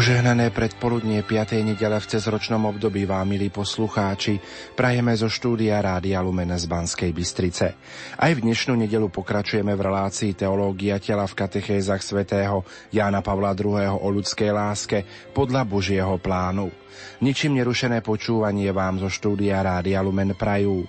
Požehnané 0.00 0.48
predpoludnie 0.48 1.20
5. 1.20 1.60
nedele 1.60 2.00
v 2.00 2.08
cezročnom 2.08 2.72
období 2.72 3.04
vám, 3.04 3.36
milí 3.36 3.52
poslucháči, 3.52 4.40
prajeme 4.72 5.12
zo 5.12 5.28
štúdia 5.28 5.76
Rádia 5.76 6.24
Lumen 6.24 6.56
z 6.56 6.64
Banskej 6.64 7.12
Bystrice. 7.12 7.76
Aj 8.16 8.32
v 8.32 8.40
dnešnú 8.40 8.80
nedelu 8.80 9.12
pokračujeme 9.12 9.76
v 9.76 9.84
relácii 9.84 10.32
Teológia 10.32 10.96
tela 10.96 11.28
v 11.28 11.36
katechézach 11.36 12.00
svätého 12.00 12.64
Jána 12.88 13.20
Pavla 13.20 13.52
II. 13.52 14.00
o 14.00 14.08
ľudskej 14.08 14.48
láske 14.48 15.04
podľa 15.36 15.68
Božieho 15.68 16.16
plánu. 16.16 16.72
Ničím 17.20 17.60
nerušené 17.60 18.00
počúvanie 18.00 18.72
vám 18.72 19.04
zo 19.04 19.12
štúdia 19.12 19.60
Rádia 19.60 20.00
Lumen 20.00 20.32
prajú 20.32 20.80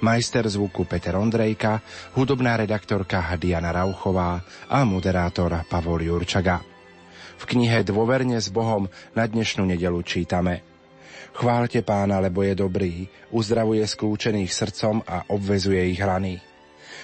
majster 0.00 0.48
zvuku 0.48 0.88
Peter 0.88 1.12
Ondrejka, 1.20 1.84
hudobná 2.16 2.56
redaktorka 2.56 3.28
Diana 3.36 3.76
Rauchová 3.76 4.40
a 4.72 4.88
moderátor 4.88 5.52
Pavol 5.68 6.08
Jurčaga. 6.08 6.73
V 7.44 7.60
knihe 7.60 7.84
Dôverne 7.84 8.40
s 8.40 8.48
Bohom 8.48 8.88
na 9.12 9.28
dnešnú 9.28 9.68
nedelu 9.68 10.00
čítame 10.00 10.64
Chválte 11.36 11.84
pána, 11.84 12.16
lebo 12.16 12.40
je 12.40 12.56
dobrý, 12.56 13.04
uzdravuje 13.36 13.84
skľúčených 13.84 14.48
srdcom 14.48 15.04
a 15.04 15.28
obvezuje 15.28 15.92
ich 15.92 16.00
rany. 16.00 16.40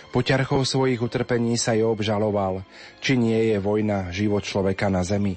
Po 0.08 0.24
ťarchou 0.24 0.64
svojich 0.64 0.96
utrpení 0.96 1.61
sa 1.61 1.77
Job 1.77 2.00
žaloval, 2.00 2.64
či 3.05 3.20
nie 3.20 3.52
je 3.52 3.61
vojna 3.61 4.08
život 4.16 4.41
človeka 4.41 4.88
na 4.88 5.05
zemi. 5.05 5.36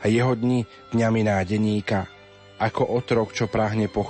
A 0.00 0.08
jeho 0.08 0.32
dni 0.32 0.64
dňami 0.96 1.28
nádeníka, 1.28 2.08
ako 2.56 2.88
otrok, 2.88 3.36
čo 3.36 3.52
prahne 3.52 3.92
po. 3.92 4.00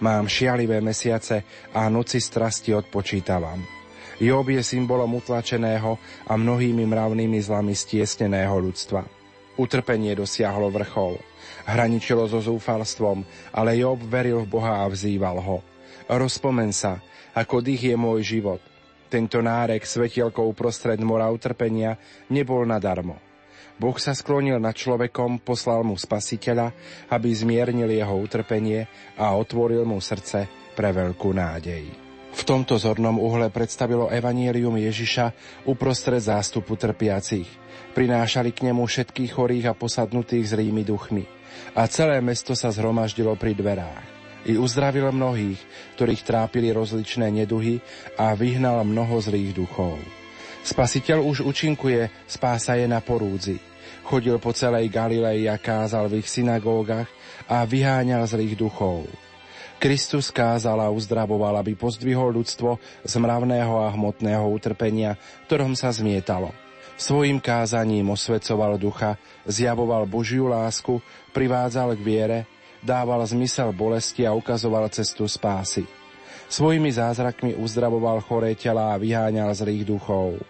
Mám 0.00 0.32
šialivé 0.32 0.80
mesiace 0.80 1.44
a 1.76 1.84
noci 1.92 2.24
strasti 2.24 2.72
odpočítavam. 2.72 3.60
Job 4.16 4.48
je 4.48 4.64
symbolom 4.64 5.12
utlačeného 5.20 6.24
a 6.24 6.32
mnohými 6.40 6.88
mravnými 6.88 7.36
zlami 7.36 7.76
stiesneného 7.76 8.56
ľudstva. 8.56 9.15
Utrpenie 9.56 10.12
dosiahlo 10.12 10.68
vrchol. 10.68 11.16
Hraničilo 11.64 12.28
so 12.28 12.44
zúfalstvom, 12.44 13.24
ale 13.56 13.80
Job 13.80 13.98
veril 14.04 14.44
v 14.44 14.52
Boha 14.52 14.84
a 14.84 14.86
vzýval 14.86 15.40
ho. 15.40 15.64
Rozpomen 16.06 16.70
sa, 16.70 17.00
ako 17.32 17.64
dých 17.64 17.92
je 17.92 17.96
môj 17.96 18.20
život. 18.22 18.62
Tento 19.08 19.40
nárek 19.40 19.88
svetielkou 19.88 20.52
prostred 20.52 21.00
mora 21.00 21.26
utrpenia 21.32 21.96
nebol 22.28 22.68
nadarmo. 22.68 23.18
Boh 23.76 23.96
sa 24.00 24.16
sklonil 24.16 24.56
nad 24.56 24.72
človekom, 24.72 25.44
poslal 25.44 25.84
mu 25.84 26.00
spasiteľa, 26.00 26.72
aby 27.12 27.28
zmiernil 27.28 27.92
jeho 27.92 28.16
utrpenie 28.16 28.88
a 29.20 29.36
otvoril 29.36 29.84
mu 29.84 30.00
srdce 30.00 30.48
pre 30.72 30.92
veľkú 30.96 31.32
nádej. 31.32 32.05
V 32.36 32.42
tomto 32.44 32.76
zornom 32.76 33.16
uhle 33.16 33.48
predstavilo 33.48 34.12
Evanielium 34.12 34.76
Ježiša 34.76 35.32
uprostred 35.64 36.20
zástupu 36.20 36.76
trpiacich. 36.76 37.48
Prinášali 37.96 38.52
k 38.52 38.68
nemu 38.68 38.84
všetkých 38.84 39.32
chorých 39.32 39.72
a 39.72 39.78
posadnutých 39.78 40.52
zlými 40.52 40.84
duchmi. 40.84 41.24
A 41.72 41.88
celé 41.88 42.20
mesto 42.20 42.52
sa 42.52 42.68
zhromaždilo 42.68 43.32
pri 43.40 43.56
dverách. 43.56 44.04
I 44.46 44.60
uzdravil 44.60 45.08
mnohých, 45.16 45.58
ktorých 45.96 46.22
trápili 46.22 46.76
rozličné 46.76 47.32
neduhy 47.32 47.80
a 48.20 48.36
vyhnal 48.36 48.84
mnoho 48.84 49.16
zlých 49.16 49.56
duchov. 49.56 49.96
Spasiteľ 50.60 51.24
už 51.24 51.40
učinkuje, 51.40 52.28
spása 52.28 52.76
je 52.76 52.84
na 52.84 53.00
porúdzi. 53.00 53.56
Chodil 54.04 54.36
po 54.38 54.52
celej 54.52 54.92
Galilei 54.92 55.48
a 55.48 55.56
kázal 55.56 56.12
v 56.12 56.20
ich 56.20 56.28
synagógach 56.28 57.08
a 57.48 57.64
vyháňal 57.64 58.28
zlých 58.28 58.60
duchov. 58.60 59.25
Kristus 59.76 60.32
kázal 60.32 60.80
a 60.80 60.88
uzdravoval, 60.88 61.60
aby 61.60 61.76
pozdvihol 61.76 62.32
ľudstvo 62.32 62.80
z 63.04 63.14
mravného 63.20 63.76
a 63.84 63.92
hmotného 63.92 64.48
utrpenia, 64.48 65.20
ktorom 65.44 65.76
sa 65.76 65.92
zmietalo. 65.92 66.48
Svojim 66.96 67.36
kázaním 67.36 68.08
osvecoval 68.08 68.80
ducha, 68.80 69.20
zjavoval 69.44 70.08
Božiu 70.08 70.48
lásku, 70.48 70.96
privádzal 71.36 71.92
k 71.92 72.00
viere, 72.00 72.38
dával 72.80 73.20
zmysel 73.28 73.68
bolesti 73.76 74.24
a 74.24 74.32
ukazoval 74.32 74.88
cestu 74.88 75.28
spásy. 75.28 75.84
Svojimi 76.48 76.88
zázrakmi 76.88 77.52
uzdravoval 77.60 78.24
choré 78.24 78.56
tela 78.56 78.96
a 78.96 79.00
vyháňal 79.00 79.52
zlých 79.52 79.84
duchov. 79.84 80.40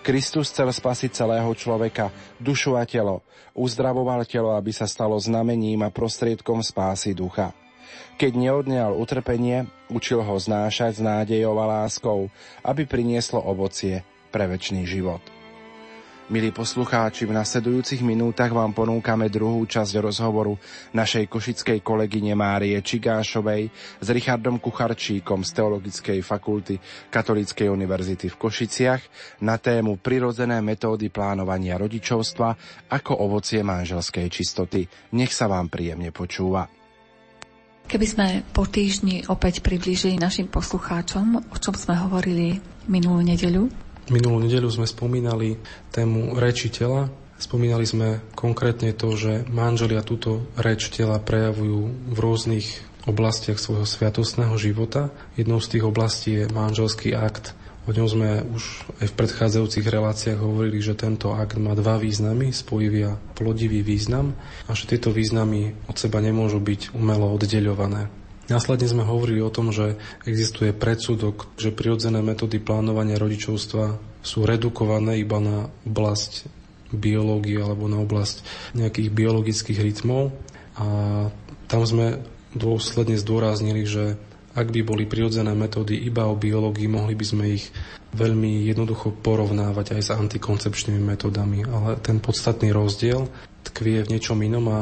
Kristus 0.00 0.48
chcel 0.48 0.72
spasiť 0.72 1.12
celého 1.12 1.50
človeka, 1.52 2.08
dušu 2.40 2.74
a 2.80 2.88
telo. 2.88 3.20
Uzdravoval 3.52 4.24
telo, 4.24 4.56
aby 4.56 4.72
sa 4.72 4.88
stalo 4.88 5.14
znamením 5.20 5.84
a 5.84 5.92
prostriedkom 5.92 6.64
spásy 6.64 7.12
ducha. 7.12 7.52
Keď 8.16 8.32
neodňal 8.38 8.94
utrpenie, 8.94 9.66
učil 9.90 10.22
ho 10.22 10.36
znášať 10.38 10.98
s 10.98 11.04
nádejou 11.04 11.58
a 11.58 11.82
láskou, 11.82 12.30
aby 12.62 12.86
prinieslo 12.86 13.40
ovocie 13.42 14.06
pre 14.32 14.48
väčší 14.48 14.84
život. 14.88 15.22
Milí 16.32 16.48
poslucháči, 16.48 17.28
v 17.28 17.36
nasledujúcich 17.36 18.00
minútach 18.00 18.48
vám 18.54 18.72
ponúkame 18.72 19.28
druhú 19.28 19.68
časť 19.68 20.00
rozhovoru 20.00 20.56
našej 20.96 21.28
košickej 21.28 21.84
kolegyne 21.84 22.32
Márie 22.32 22.80
Čigášovej 22.80 23.68
s 24.00 24.06
Richardom 24.08 24.56
Kucharčíkom 24.56 25.44
z 25.44 25.50
Teologickej 25.52 26.24
fakulty 26.24 26.80
Katolíckej 27.12 27.68
univerzity 27.68 28.32
v 28.32 28.38
Košiciach 28.38 29.02
na 29.44 29.60
tému 29.60 30.00
prirodzené 30.00 30.64
metódy 30.64 31.12
plánovania 31.12 31.76
rodičovstva 31.76 32.56
ako 32.88 33.12
ovocie 33.28 33.60
manželskej 33.60 34.30
čistoty. 34.32 34.88
Nech 35.12 35.36
sa 35.36 35.52
vám 35.52 35.68
príjemne 35.68 36.16
počúva. 36.16 36.81
Keby 37.88 38.06
sme 38.08 38.26
po 38.56 38.64
týždni 38.64 39.26
opäť 39.28 39.60
priblížili 39.60 40.16
našim 40.16 40.48
poslucháčom, 40.48 41.44
o 41.52 41.56
čom 41.60 41.74
sme 41.76 41.98
hovorili 41.98 42.58
minulú 42.88 43.20
nedeľu? 43.20 43.68
Minulú 44.10 44.42
nedeľu 44.42 44.68
sme 44.82 44.86
spomínali 44.88 45.60
tému 45.94 46.34
reči 46.34 46.72
tela. 46.72 47.06
Spomínali 47.38 47.86
sme 47.86 48.22
konkrétne 48.38 48.94
to, 48.94 49.14
že 49.18 49.46
manželia 49.50 50.06
túto 50.06 50.46
reč 50.54 50.90
tela 50.94 51.18
prejavujú 51.18 52.10
v 52.14 52.16
rôznych 52.18 52.66
oblastiach 53.06 53.58
svojho 53.58 53.86
sviatostného 53.86 54.54
života. 54.58 55.10
Jednou 55.34 55.58
z 55.58 55.74
tých 55.74 55.84
oblastí 55.86 56.30
je 56.38 56.50
manželský 56.50 57.18
akt, 57.18 57.54
O 57.82 57.90
ňom 57.90 58.06
sme 58.06 58.46
už 58.46 58.86
aj 59.02 59.10
v 59.10 59.16
predchádzajúcich 59.18 59.82
reláciách 59.82 60.38
hovorili, 60.38 60.78
že 60.78 60.94
tento 60.94 61.34
akt 61.34 61.58
má 61.58 61.74
dva 61.74 61.98
významy, 61.98 62.54
spojivý 62.54 63.10
a 63.10 63.18
plodivý 63.34 63.82
význam 63.82 64.38
a 64.70 64.78
že 64.78 64.86
tieto 64.86 65.10
významy 65.10 65.74
od 65.90 65.98
seba 65.98 66.22
nemôžu 66.22 66.62
byť 66.62 66.94
umelo 66.94 67.34
oddeľované. 67.34 68.06
Následne 68.46 68.86
sme 68.86 69.02
hovorili 69.02 69.42
o 69.42 69.50
tom, 69.50 69.74
že 69.74 69.98
existuje 70.26 70.70
predsudok, 70.70 71.50
že 71.58 71.74
prirodzené 71.74 72.22
metódy 72.22 72.62
plánovania 72.62 73.18
rodičovstva 73.18 73.98
sú 74.22 74.46
redukované 74.46 75.18
iba 75.18 75.42
na 75.42 75.66
oblasť 75.82 76.46
biológie 76.94 77.58
alebo 77.58 77.90
na 77.90 77.98
oblasť 77.98 78.46
nejakých 78.78 79.08
biologických 79.10 79.78
rytmov 79.82 80.30
a 80.78 80.86
tam 81.66 81.82
sme 81.82 82.22
dôsledne 82.52 83.16
zdôraznili, 83.16 83.82
že 83.88 84.20
ak 84.52 84.68
by 84.68 84.80
boli 84.84 85.04
prirodzené 85.08 85.56
metódy 85.56 85.96
iba 85.96 86.28
o 86.28 86.36
biológii, 86.36 86.88
mohli 86.88 87.16
by 87.16 87.24
sme 87.24 87.44
ich 87.56 87.72
veľmi 88.12 88.68
jednoducho 88.68 89.16
porovnávať 89.24 89.96
aj 89.96 90.02
s 90.04 90.10
antikoncepčnými 90.12 91.00
metódami, 91.00 91.64
ale 91.64 91.96
ten 92.04 92.20
podstatný 92.20 92.68
rozdiel 92.72 93.28
tkvie 93.64 94.04
v 94.04 94.10
niečom 94.12 94.36
inom 94.44 94.68
a 94.68 94.80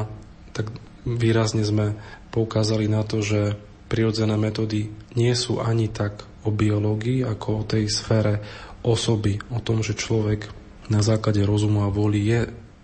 tak 0.51 0.75
výrazne 1.07 1.63
sme 1.63 1.95
poukázali 2.35 2.91
na 2.91 3.07
to, 3.07 3.23
že 3.23 3.55
prirodzené 3.87 4.35
metódy 4.35 4.91
nie 5.15 5.33
sú 5.39 5.63
ani 5.63 5.91
tak 5.91 6.27
o 6.43 6.51
biológii, 6.51 7.23
ako 7.27 7.49
o 7.63 7.67
tej 7.67 7.87
sfére 7.87 8.43
osoby, 8.83 9.39
o 9.53 9.61
tom, 9.63 9.85
že 9.85 9.99
človek 9.99 10.51
na 10.91 11.05
základe 11.05 11.45
rozumu 11.47 11.87
a 11.87 11.93
vôly 11.93 12.27
je 12.27 12.41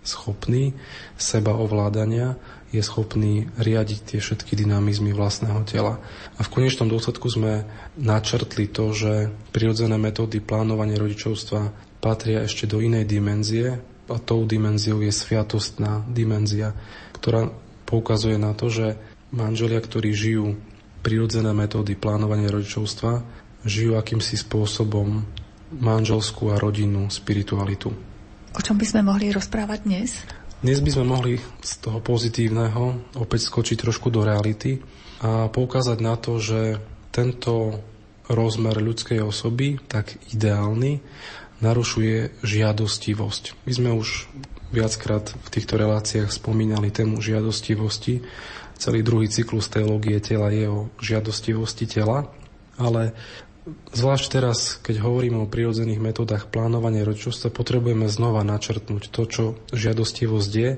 schopný 0.07 0.71
seba 1.19 1.51
ovládania 1.51 2.39
je 2.71 2.83
schopný 2.83 3.47
riadiť 3.59 3.99
tie 4.15 4.19
všetky 4.19 4.55
dynamizmy 4.55 5.15
vlastného 5.15 5.63
tela. 5.63 5.99
A 6.35 6.41
v 6.43 6.51
konečnom 6.51 6.91
dôsledku 6.91 7.27
sme 7.31 7.63
načrtli 7.95 8.67
to, 8.67 8.91
že 8.91 9.31
prirodzené 9.55 9.95
metódy 9.95 10.43
plánovania 10.43 10.99
rodičovstva 10.99 11.71
patria 12.03 12.43
ešte 12.43 12.67
do 12.67 12.83
inej 12.83 13.07
dimenzie 13.07 13.79
a 14.07 14.17
tou 14.19 14.47
dimenziou 14.47 15.03
je 15.03 15.11
sviatostná 15.11 16.03
dimenzia, 16.07 16.71
ktorá 17.15 17.51
poukazuje 17.87 18.35
na 18.39 18.51
to, 18.51 18.67
že 18.71 18.99
manželia, 19.31 19.79
ktorí 19.79 20.11
žijú 20.11 20.55
prirodzené 21.03 21.51
metódy 21.55 21.95
plánovania 21.95 22.51
rodičovstva, 22.51 23.23
žijú 23.63 23.95
akýmsi 23.95 24.39
spôsobom 24.39 25.23
manželskú 25.71 26.51
a 26.51 26.59
rodinnú 26.59 27.11
spiritualitu. 27.11 28.06
O 28.57 28.61
čom 28.65 28.73
by 28.73 28.89
sme 28.89 29.05
mohli 29.05 29.29
rozprávať 29.29 29.79
dnes? 29.85 30.25
Dnes 30.65 30.81
by 30.81 30.89
sme 30.89 31.05
mohli 31.05 31.37
z 31.61 31.71
toho 31.77 32.01
pozitívneho 32.01 33.13
opäť 33.21 33.53
skočiť 33.53 33.85
trošku 33.85 34.09
do 34.09 34.25
reality 34.25 34.81
a 35.21 35.45
poukázať 35.45 35.97
na 36.01 36.17
to, 36.17 36.41
že 36.41 36.81
tento 37.13 37.77
rozmer 38.25 38.81
ľudskej 38.81 39.21
osoby, 39.21 39.77
tak 39.85 40.17
ideálny, 40.33 41.05
narušuje 41.61 42.41
žiadostivosť. 42.41 43.69
My 43.69 43.71
sme 43.77 43.89
už 43.93 44.25
viackrát 44.73 45.29
v 45.29 45.49
týchto 45.53 45.77
reláciách 45.77 46.33
spomínali 46.33 46.89
tému 46.89 47.21
žiadostivosti. 47.21 48.25
Celý 48.81 49.05
druhý 49.05 49.29
cyklus 49.29 49.69
teológie 49.69 50.17
tela 50.17 50.49
je 50.49 50.65
o 50.65 50.89
žiadostivosti 50.97 51.85
tela, 51.85 52.29
ale 52.77 53.13
Zvlášť 53.91 54.25
teraz, 54.31 54.79
keď 54.79 55.03
hovoríme 55.03 55.43
o 55.43 55.51
prirodzených 55.51 55.99
metodách 55.99 56.47
plánovania 56.47 57.03
rodičovstva, 57.03 57.51
potrebujeme 57.51 58.07
znova 58.07 58.39
načrtnúť 58.47 59.11
to, 59.11 59.21
čo 59.27 59.43
žiadostivosť 59.75 60.51
je 60.55 60.71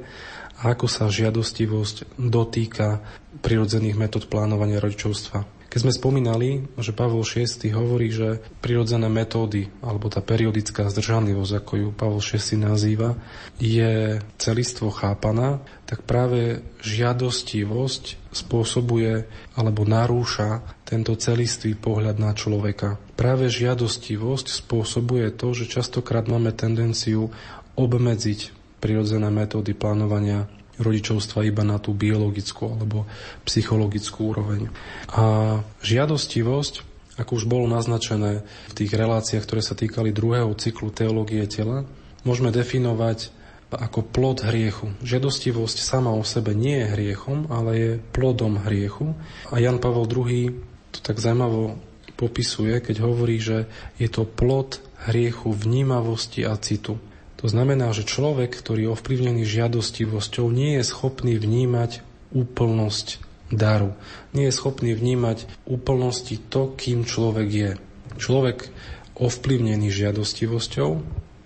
a 0.59 0.61
ako 0.75 0.85
sa 0.91 1.07
žiadostivosť 1.07 2.19
dotýka 2.19 2.99
prirodzených 3.45 3.95
metód 3.95 4.27
plánovania 4.27 4.81
rodičovstva. 4.81 5.59
Keď 5.69 5.79
sme 5.85 5.93
spomínali, 5.93 6.65
že 6.81 6.97
Pavol 6.97 7.21
VI 7.21 7.45
hovorí, 7.77 8.09
že 8.09 8.41
prirodzené 8.57 9.05
metódy, 9.05 9.69
alebo 9.85 10.09
tá 10.09 10.17
periodická 10.17 10.89
zdržanlivosť, 10.89 11.53
ako 11.61 11.73
ju 11.77 11.87
Pavol 11.93 12.25
VI 12.25 12.57
nazýva, 12.57 13.13
je 13.61 14.17
celistvo 14.41 14.89
chápaná, 14.89 15.61
tak 15.85 16.09
práve 16.09 16.65
žiadostivosť 16.81 18.17
spôsobuje 18.29 19.25
alebo 19.57 19.85
narúša 19.85 20.61
tento 20.85 21.17
celistvý 21.17 21.73
pohľad 21.77 22.21
na 22.21 22.31
človeka. 22.37 23.01
Práve 23.17 23.49
žiadostivosť 23.49 24.53
spôsobuje 24.65 25.33
to, 25.33 25.53
že 25.57 25.69
častokrát 25.69 26.29
máme 26.29 26.53
tendenciu 26.53 27.33
obmedziť 27.73 28.53
prirodzené 28.79 29.27
metódy 29.33 29.75
plánovania 29.75 30.47
rodičovstva 30.79 31.43
iba 31.43 31.67
na 31.67 31.75
tú 31.77 31.91
biologickú 31.91 32.71
alebo 32.71 33.03
psychologickú 33.43 34.31
úroveň. 34.31 34.71
A 35.11 35.59
žiadostivosť, 35.83 36.87
ako 37.19 37.31
už 37.35 37.45
bolo 37.51 37.67
naznačené 37.67 38.47
v 38.71 38.73
tých 38.73 38.91
reláciách, 38.95 39.43
ktoré 39.43 39.59
sa 39.59 39.75
týkali 39.75 40.15
druhého 40.15 40.55
cyklu 40.55 40.87
teológie 40.95 41.43
tela, 41.51 41.83
môžeme 42.23 42.55
definovať 42.55 43.35
ako 43.69 44.01
plod 44.01 44.41
hriechu. 44.41 44.89
Žiadostivosť 45.05 45.77
sama 45.77 46.09
o 46.09 46.25
sebe 46.25 46.57
nie 46.57 46.81
je 46.81 46.91
hriechom, 46.93 47.45
ale 47.53 47.71
je 47.77 47.91
plodom 48.13 48.57
hriechu. 48.65 49.13
A 49.53 49.61
Jan 49.61 49.77
Pavel 49.77 50.09
II 50.09 50.57
to 50.89 50.99
tak 51.05 51.21
zaujímavo 51.21 51.77
popisuje, 52.17 52.81
keď 52.81 53.05
hovorí, 53.05 53.37
že 53.37 53.69
je 54.01 54.09
to 54.09 54.25
plod 54.25 54.81
hriechu 55.07 55.53
vnímavosti 55.53 56.43
a 56.43 56.57
citu. 56.57 56.97
To 57.39 57.47
znamená, 57.47 57.95
že 57.95 58.03
človek, 58.03 58.51
ktorý 58.51 58.89
je 58.89 58.93
ovplyvnený 58.99 59.43
žiadostivosťou, 59.47 60.51
nie 60.51 60.75
je 60.75 60.83
schopný 60.83 61.39
vnímať 61.39 62.03
úplnosť 62.35 63.23
daru. 63.47 63.95
Nie 64.35 64.51
je 64.51 64.57
schopný 64.59 64.91
vnímať 64.91 65.47
úplnosti 65.63 66.35
to, 66.35 66.75
kým 66.75 67.07
človek 67.07 67.47
je. 67.47 67.71
Človek 68.19 68.67
ovplyvnený 69.15 69.87
žiadostivosťou 69.87 70.89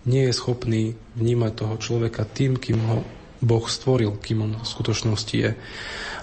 nie 0.03 0.27
je 0.29 0.33
schopný 0.35 0.83
vnímať 1.15 1.51
toho 1.55 1.75
človeka 1.79 2.27
tým, 2.27 2.59
kým 2.59 2.79
ho 2.83 2.97
Boh 3.43 3.65
stvoril, 3.67 4.15
kým 4.19 4.39
on 4.43 4.53
v 4.59 4.67
skutočnosti 4.67 5.35
je. 5.35 5.51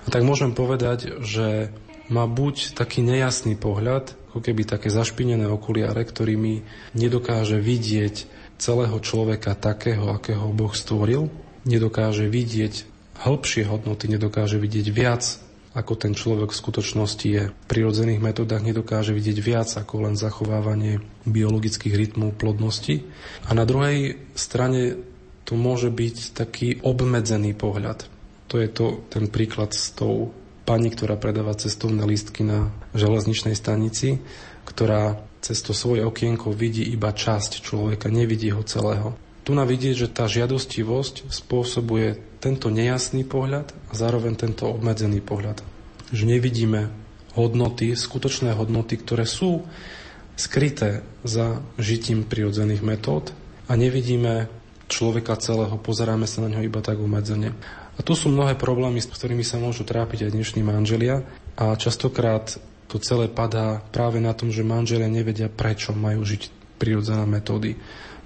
A 0.05 0.09
tak 0.09 0.25
môžem 0.25 0.57
povedať, 0.57 1.21
že 1.21 1.69
má 2.09 2.25
buď 2.25 2.75
taký 2.75 3.05
nejasný 3.05 3.55
pohľad, 3.61 4.17
ako 4.33 4.41
keby 4.41 4.67
také 4.67 4.89
zašpinené 4.89 5.47
okuliare, 5.47 6.01
ktorými 6.03 6.65
nedokáže 6.97 7.61
vidieť 7.61 8.27
celého 8.61 8.97
človeka 9.01 9.57
takého, 9.57 10.13
akého 10.13 10.53
Boh 10.53 10.73
stvoril, 10.73 11.29
nedokáže 11.69 12.27
vidieť 12.27 12.89
hĺbšie 13.21 13.69
hodnoty, 13.69 14.09
nedokáže 14.09 14.57
vidieť 14.57 14.87
viac, 14.89 15.23
ako 15.71 15.95
ten 15.95 16.19
človek 16.19 16.51
v 16.51 16.61
skutočnosti 16.61 17.29
je. 17.31 17.43
V 17.55 17.67
prirodzených 17.71 18.19
metodách 18.19 18.67
nedokáže 18.67 19.15
vidieť 19.15 19.39
viac 19.39 19.71
ako 19.71 20.11
len 20.11 20.15
zachovávanie 20.19 20.99
biologických 21.31 21.95
rytmov 21.95 22.35
plodnosti. 22.35 23.07
A 23.47 23.55
na 23.55 23.63
druhej 23.63 24.19
strane 24.35 24.99
to 25.47 25.55
môže 25.55 25.95
byť 25.95 26.17
taký 26.35 26.83
obmedzený 26.83 27.55
pohľad. 27.55 28.07
To 28.51 28.59
je 28.59 28.67
to, 28.67 29.07
ten 29.15 29.31
príklad 29.31 29.71
s 29.71 29.95
tou 29.95 30.35
pani, 30.67 30.91
ktorá 30.91 31.15
predáva 31.15 31.55
cestovné 31.55 32.03
lístky 32.03 32.43
na 32.43 32.75
železničnej 32.95 33.55
stanici, 33.55 34.19
ktorá 34.67 35.23
cez 35.41 35.63
to 35.63 35.73
svoje 35.73 36.05
okienko 36.05 36.53
vidí 36.53 36.85
iba 36.85 37.15
časť 37.15 37.63
človeka, 37.65 38.13
nevidí 38.13 38.53
ho 38.53 38.61
celého. 38.67 39.17
Tu 39.51 39.59
na 39.59 39.67
vidieť, 39.67 40.07
že 40.07 40.15
tá 40.15 40.31
žiadostivosť 40.31 41.27
spôsobuje 41.27 42.23
tento 42.39 42.71
nejasný 42.71 43.27
pohľad 43.27 43.75
a 43.91 43.93
zároveň 43.99 44.39
tento 44.39 44.71
obmedzený 44.71 45.19
pohľad. 45.19 45.67
Že 46.15 46.39
nevidíme 46.39 46.87
hodnoty, 47.35 47.99
skutočné 47.99 48.55
hodnoty, 48.55 48.95
ktoré 49.03 49.27
sú 49.27 49.67
skryté 50.39 51.03
za 51.27 51.67
žitím 51.83 52.31
prirodzených 52.31 52.79
metód 52.87 53.35
a 53.67 53.75
nevidíme 53.75 54.47
človeka 54.87 55.35
celého, 55.43 55.83
pozeráme 55.83 56.31
sa 56.31 56.47
na 56.47 56.55
ňo 56.55 56.63
iba 56.63 56.79
tak 56.79 57.03
umedzene. 57.03 57.51
A 57.99 58.07
tu 58.07 58.15
sú 58.15 58.31
mnohé 58.31 58.55
problémy, 58.55 59.03
s 59.03 59.11
ktorými 59.11 59.43
sa 59.43 59.59
môžu 59.59 59.83
trápiť 59.83 60.31
aj 60.31 60.35
dnešní 60.39 60.63
manželia 60.63 61.27
a 61.59 61.75
častokrát 61.75 62.55
to 62.87 63.03
celé 63.03 63.27
padá 63.27 63.83
práve 63.91 64.23
na 64.23 64.31
tom, 64.31 64.55
že 64.55 64.63
manželia 64.63 65.11
nevedia, 65.11 65.51
prečo 65.51 65.91
majú 65.91 66.23
žiť 66.23 66.55
prirodzené 66.79 67.27
metódy. 67.27 67.75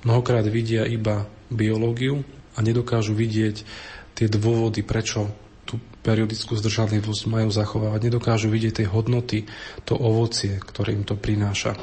Mnohokrát 0.05 0.45
vidia 0.45 0.85
iba 0.85 1.25
biológiu 1.49 2.23
a 2.55 2.61
nedokážu 2.61 3.17
vidieť 3.17 3.65
tie 4.15 4.27
dôvody, 4.31 4.85
prečo 4.85 5.33
tú 5.65 5.81
periodickú 6.05 6.55
zdržanlivosť 6.55 7.23
majú 7.27 7.49
zachovávať. 7.49 8.12
Nedokážu 8.12 8.53
vidieť 8.53 8.85
tie 8.85 8.87
hodnoty, 8.89 9.49
to 9.89 9.97
ovocie, 9.97 10.61
ktoré 10.61 10.93
im 10.93 11.09
to 11.09 11.17
prináša. 11.17 11.75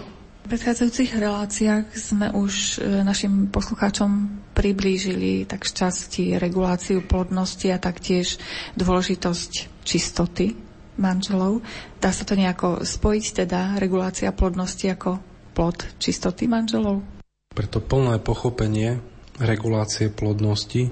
V 0.41 0.49
predchádzajúcich 0.49 1.21
reláciách 1.21 1.85
sme 1.93 2.33
už 2.33 2.81
e, 2.81 3.05
našim 3.05 3.53
poslucháčom 3.53 4.41
priblížili 4.57 5.45
tak 5.45 5.69
časti 5.69 6.37
reguláciu 6.41 7.05
plodnosti 7.05 7.69
a 7.69 7.77
taktiež 7.77 8.41
dôležitosť 8.73 9.81
čistoty 9.85 10.57
manželov. 10.97 11.61
Dá 12.01 12.09
sa 12.09 12.25
to 12.25 12.33
nejako 12.33 12.81
spojiť, 12.81 13.45
teda 13.45 13.77
regulácia 13.77 14.33
plodnosti 14.33 14.85
ako 14.89 15.21
plod 15.53 15.85
čistoty 16.01 16.49
manželov? 16.49 17.20
Preto 17.51 17.83
plné 17.83 18.23
pochopenie 18.23 19.03
regulácie 19.41 20.07
plodnosti 20.07 20.87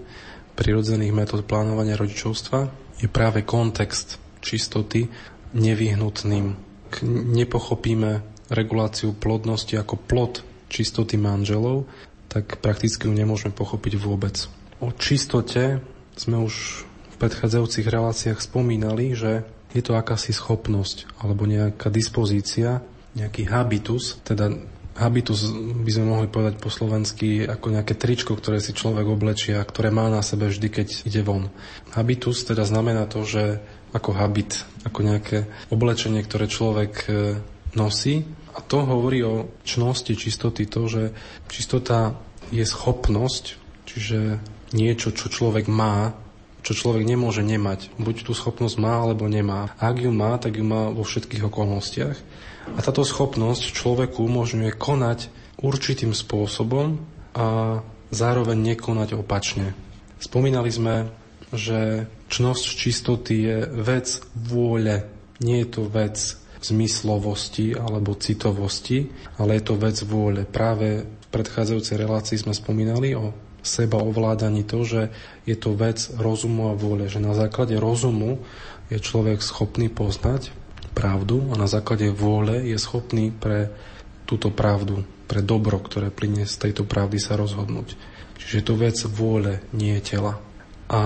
prirodzených 0.59 1.15
metód 1.15 1.47
plánovania 1.47 1.95
rodičovstva 1.95 2.67
je 2.99 3.07
práve 3.07 3.47
kontext 3.47 4.19
čistoty 4.43 5.07
nevyhnutným. 5.55 6.45
K 6.91 6.95
nepochopíme 7.07 8.19
reguláciu 8.51 9.15
plodnosti 9.15 9.71
ako 9.79 9.95
plod 9.95 10.43
čistoty 10.67 11.15
manželov, 11.15 11.87
tak 12.27 12.59
prakticky 12.59 13.07
ju 13.07 13.13
nemôžeme 13.15 13.55
pochopiť 13.55 13.93
vôbec. 13.95 14.51
O 14.83 14.91
čistote 14.91 15.79
sme 16.19 16.43
už 16.43 16.83
v 16.85 17.15
predchádzajúcich 17.23 17.87
reláciách 17.87 18.39
spomínali, 18.43 19.15
že 19.15 19.47
je 19.71 19.81
to 19.85 19.95
akási 19.95 20.35
schopnosť 20.35 21.07
alebo 21.23 21.47
nejaká 21.47 21.87
dispozícia, 21.87 22.83
nejaký 23.15 23.47
habitus, 23.47 24.19
teda 24.27 24.53
habitus 24.99 25.47
by 25.55 25.91
sme 25.95 26.05
mohli 26.11 26.27
povedať 26.27 26.59
po 26.59 26.67
slovensky 26.67 27.47
ako 27.47 27.71
nejaké 27.71 27.95
tričko, 27.95 28.35
ktoré 28.35 28.59
si 28.59 28.75
človek 28.75 29.07
oblečia, 29.07 29.63
ktoré 29.63 29.89
má 29.89 30.11
na 30.11 30.19
sebe 30.19 30.51
vždy, 30.51 30.67
keď 30.67 30.87
ide 31.07 31.23
von. 31.23 31.47
Habitus 31.95 32.43
teda 32.43 32.67
znamená 32.67 33.07
to, 33.07 33.23
že 33.23 33.63
ako 33.95 34.13
habit, 34.13 34.67
ako 34.85 34.99
nejaké 35.01 35.37
oblečenie, 35.73 36.21
ktoré 36.21 36.45
človek 36.45 36.93
e, 37.07 37.11
nosí. 37.73 38.27
A 38.53 38.61
to 38.61 38.85
hovorí 38.85 39.23
o 39.23 39.49
čnosti 39.63 40.13
čistoty, 40.13 40.67
to, 40.67 40.85
že 40.85 41.03
čistota 41.47 42.19
je 42.51 42.61
schopnosť, 42.65 43.57
čiže 43.87 44.43
niečo, 44.75 45.15
čo 45.15 45.31
človek 45.31 45.65
má, 45.71 46.13
čo 46.61 46.75
človek 46.75 47.07
nemôže 47.07 47.41
nemať. 47.41 47.95
Buď 47.97 48.29
tú 48.29 48.35
schopnosť 48.35 48.77
má, 48.77 48.99
alebo 49.01 49.25
nemá. 49.31 49.73
A 49.79 49.89
ak 49.89 50.03
ju 50.03 50.11
má, 50.11 50.35
tak 50.37 50.59
ju 50.59 50.65
má 50.65 50.91
vo 50.91 51.07
všetkých 51.07 51.47
okolnostiach. 51.47 52.17
A 52.75 52.79
táto 52.81 53.01
schopnosť 53.01 53.73
človeku 53.73 54.21
umožňuje 54.25 54.71
konať 54.75 55.31
určitým 55.59 56.15
spôsobom 56.15 57.01
a 57.35 57.79
zároveň 58.09 58.75
nekonať 58.75 59.15
opačne. 59.17 59.73
Spomínali 60.19 60.69
sme, 60.73 61.09
že 61.53 62.09
čnosť 62.29 62.65
čistoty 62.77 63.35
je 63.45 63.57
vec 63.65 64.21
vôle. 64.35 65.07
Nie 65.39 65.63
je 65.65 65.69
to 65.69 65.83
vec 65.87 66.17
zmyslovosti 66.59 67.71
alebo 67.71 68.19
citovosti, 68.19 69.07
ale 69.39 69.57
je 69.57 69.63
to 69.63 69.75
vec 69.79 69.97
vôle. 70.03 70.43
Práve 70.43 71.07
v 71.07 71.27
predchádzajúcej 71.31 71.95
relácii 71.95 72.37
sme 72.43 72.51
spomínali 72.51 73.15
o 73.15 73.31
seba 73.63 73.99
ovládaní 73.99 74.63
to, 74.67 74.83
že 74.83 75.01
je 75.47 75.55
to 75.55 75.75
vec 75.75 76.11
rozumu 76.19 76.71
a 76.71 76.77
vôle, 76.79 77.07
že 77.07 77.23
na 77.23 77.35
základe 77.35 77.75
rozumu 77.79 78.43
je 78.91 78.99
človek 78.99 79.39
schopný 79.39 79.87
poznať 79.87 80.51
pravdu 80.91 81.49
a 81.51 81.55
na 81.55 81.69
základe 81.69 82.09
vôle 82.11 82.67
je 82.69 82.77
schopný 82.81 83.31
pre 83.31 83.71
túto 84.29 84.53
pravdu, 84.53 85.05
pre 85.25 85.41
dobro, 85.41 85.81
ktoré 85.81 86.13
plyne 86.13 86.45
z 86.45 86.55
tejto 86.69 86.85
pravdy 86.85 87.17
sa 87.17 87.33
rozhodnúť. 87.37 87.97
Čiže 88.37 88.55
je 88.61 88.65
to 88.65 88.75
vec 88.77 88.97
vôle, 89.09 89.61
nie 89.73 89.97
tela. 90.01 90.37
A 90.89 91.01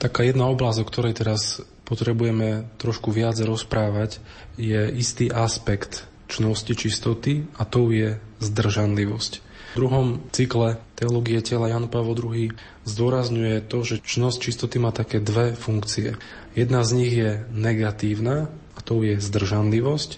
taká 0.00 0.24
jedna 0.24 0.48
oblasť, 0.48 0.78
o 0.80 0.88
ktorej 0.88 1.14
teraz 1.16 1.60
potrebujeme 1.84 2.68
trošku 2.80 3.12
viac 3.12 3.36
rozprávať, 3.36 4.20
je 4.56 4.88
istý 4.96 5.28
aspekt 5.28 6.08
čnosti 6.28 6.72
čistoty 6.72 7.44
a 7.60 7.68
to 7.68 7.92
je 7.92 8.16
zdržanlivosť. 8.40 9.32
V 9.74 9.82
druhom 9.82 10.22
cykle 10.30 10.78
teológie 10.94 11.42
tela 11.42 11.66
Jan 11.66 11.90
Pavel 11.90 12.14
II 12.14 12.54
zdôrazňuje 12.86 13.66
to, 13.66 13.82
že 13.82 14.00
čnosť 14.00 14.38
čistoty 14.38 14.76
má 14.78 14.94
také 14.94 15.18
dve 15.18 15.52
funkcie. 15.52 16.14
Jedna 16.54 16.86
z 16.86 16.90
nich 16.94 17.12
je 17.12 17.42
negatívna 17.50 18.48
to 18.84 19.04
je 19.04 19.20
zdržanlivosť 19.20 20.10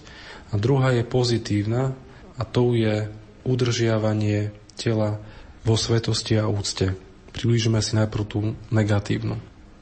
a 0.51 0.59
druhá 0.59 0.95
je 0.95 1.03
pozitívna 1.03 1.95
a 2.37 2.43
to 2.43 2.75
je 2.75 3.09
udržiavanie 3.47 4.51
tela 4.75 5.19
vo 5.63 5.75
svetosti 5.75 6.37
a 6.39 6.47
úcte. 6.47 6.95
Priblížime 7.35 7.83
si 7.83 7.95
najprv 7.95 8.23
tú 8.27 8.39
negatívnu. 8.71 9.35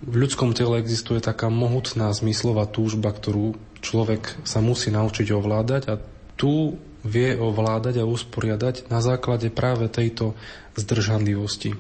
V 0.06 0.16
ľudskom 0.22 0.54
tele 0.54 0.82
existuje 0.82 1.18
taká 1.18 1.50
mohutná 1.50 2.14
zmyslová 2.14 2.70
túžba, 2.70 3.10
ktorú 3.10 3.58
človek 3.82 4.38
sa 4.46 4.62
musí 4.62 4.94
naučiť 4.94 5.34
ovládať 5.34 5.82
a 5.90 5.96
tu 6.38 6.78
vie 7.06 7.38
ovládať 7.38 8.02
a 8.02 8.10
usporiadať 8.10 8.90
na 8.90 9.00
základe 9.00 9.54
práve 9.54 9.86
tejto 9.90 10.34
zdržanlivosti. 10.74 11.78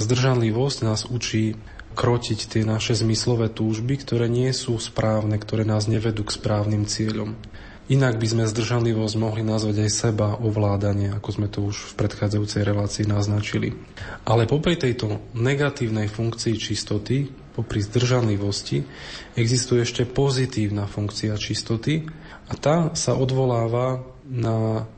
Zdržanlivosť 0.00 0.78
nás 0.82 1.06
učí 1.06 1.54
krotiť 1.94 2.50
tie 2.50 2.62
naše 2.66 2.98
zmyslové 2.98 3.48
túžby, 3.54 4.02
ktoré 4.02 4.26
nie 4.26 4.50
sú 4.50 4.76
správne, 4.82 5.38
ktoré 5.38 5.62
nás 5.62 5.86
nevedú 5.86 6.26
k 6.26 6.34
správnym 6.34 6.84
cieľom. 6.84 7.38
Inak 7.84 8.16
by 8.16 8.26
sme 8.26 8.48
zdržanlivosť 8.48 9.14
mohli 9.20 9.44
nazvať 9.44 9.84
aj 9.84 9.90
seba 9.92 10.28
ovládanie, 10.40 11.12
ako 11.12 11.28
sme 11.36 11.52
to 11.52 11.68
už 11.68 11.92
v 11.92 11.96
predchádzajúcej 12.00 12.64
relácii 12.64 13.04
naznačili. 13.04 13.76
Ale 14.24 14.48
popri 14.48 14.80
tejto 14.80 15.20
negatívnej 15.36 16.08
funkcii 16.08 16.56
čistoty, 16.56 17.28
popri 17.52 17.84
zdržanlivosti, 17.84 18.88
existuje 19.36 19.84
ešte 19.84 20.08
pozitívna 20.08 20.88
funkcia 20.88 21.36
čistoty 21.36 22.08
a 22.48 22.56
tá 22.56 22.76
sa 22.96 23.20
odvoláva 23.20 24.00
na 24.24 24.88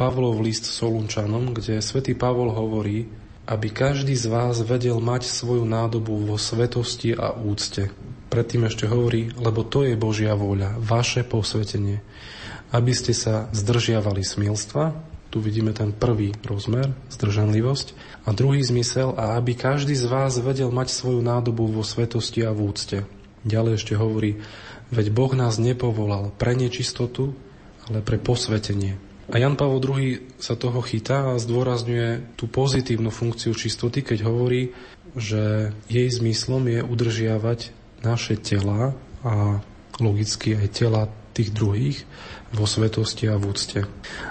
Pavlov 0.00 0.40
list 0.40 0.64
Solunčanom, 0.64 1.52
kde 1.52 1.84
svätý 1.84 2.16
Pavol 2.16 2.56
hovorí, 2.56 3.19
aby 3.48 3.68
každý 3.72 4.16
z 4.16 4.26
vás 4.28 4.60
vedel 4.64 5.00
mať 5.00 5.28
svoju 5.28 5.64
nádobu 5.64 6.16
vo 6.24 6.36
svetosti 6.36 7.16
a 7.16 7.32
úcte. 7.32 7.92
Predtým 8.30 8.68
ešte 8.68 8.86
hovorí, 8.86 9.32
lebo 9.38 9.66
to 9.66 9.82
je 9.82 9.98
Božia 9.98 10.38
vôľa, 10.38 10.78
vaše 10.78 11.26
posvetenie 11.26 12.04
aby 12.70 12.92
ste 12.94 13.10
sa 13.10 13.50
zdržiavali 13.50 14.22
smilstva, 14.22 14.94
tu 15.30 15.38
vidíme 15.38 15.70
ten 15.70 15.94
prvý 15.94 16.34
rozmer, 16.42 16.90
zdržanlivosť, 17.10 17.94
a 18.26 18.34
druhý 18.34 18.66
zmysel, 18.66 19.14
a 19.14 19.38
aby 19.38 19.54
každý 19.54 19.94
z 19.94 20.10
vás 20.10 20.38
vedel 20.42 20.74
mať 20.74 20.90
svoju 20.90 21.22
nádobu 21.22 21.70
vo 21.70 21.86
svetosti 21.86 22.42
a 22.42 22.50
v 22.50 22.70
úcte. 22.70 22.98
Ďalej 23.46 23.78
ešte 23.78 23.94
hovorí, 23.94 24.42
veď 24.90 25.14
Boh 25.14 25.30
nás 25.38 25.62
nepovolal 25.62 26.34
pre 26.34 26.58
nečistotu, 26.58 27.34
ale 27.86 28.02
pre 28.02 28.18
posvetenie. 28.18 28.98
A 29.30 29.38
Jan 29.38 29.54
Pavel 29.54 29.78
II 29.78 30.18
sa 30.42 30.58
toho 30.58 30.82
chytá 30.82 31.30
a 31.30 31.38
zdôrazňuje 31.38 32.34
tú 32.34 32.50
pozitívnu 32.50 33.14
funkciu 33.14 33.54
čistoty, 33.54 34.02
keď 34.02 34.26
hovorí, 34.26 34.74
že 35.14 35.70
jej 35.86 36.10
zmyslom 36.10 36.66
je 36.66 36.80
udržiavať 36.82 37.70
naše 38.02 38.34
tela 38.34 38.98
a 39.22 39.62
logicky 40.02 40.58
aj 40.58 40.68
tela 40.74 41.02
tých 41.30 41.54
druhých 41.54 42.02
vo 42.50 42.66
svetosti 42.66 43.30
a 43.30 43.38
v 43.38 43.54
úcte. 43.54 43.80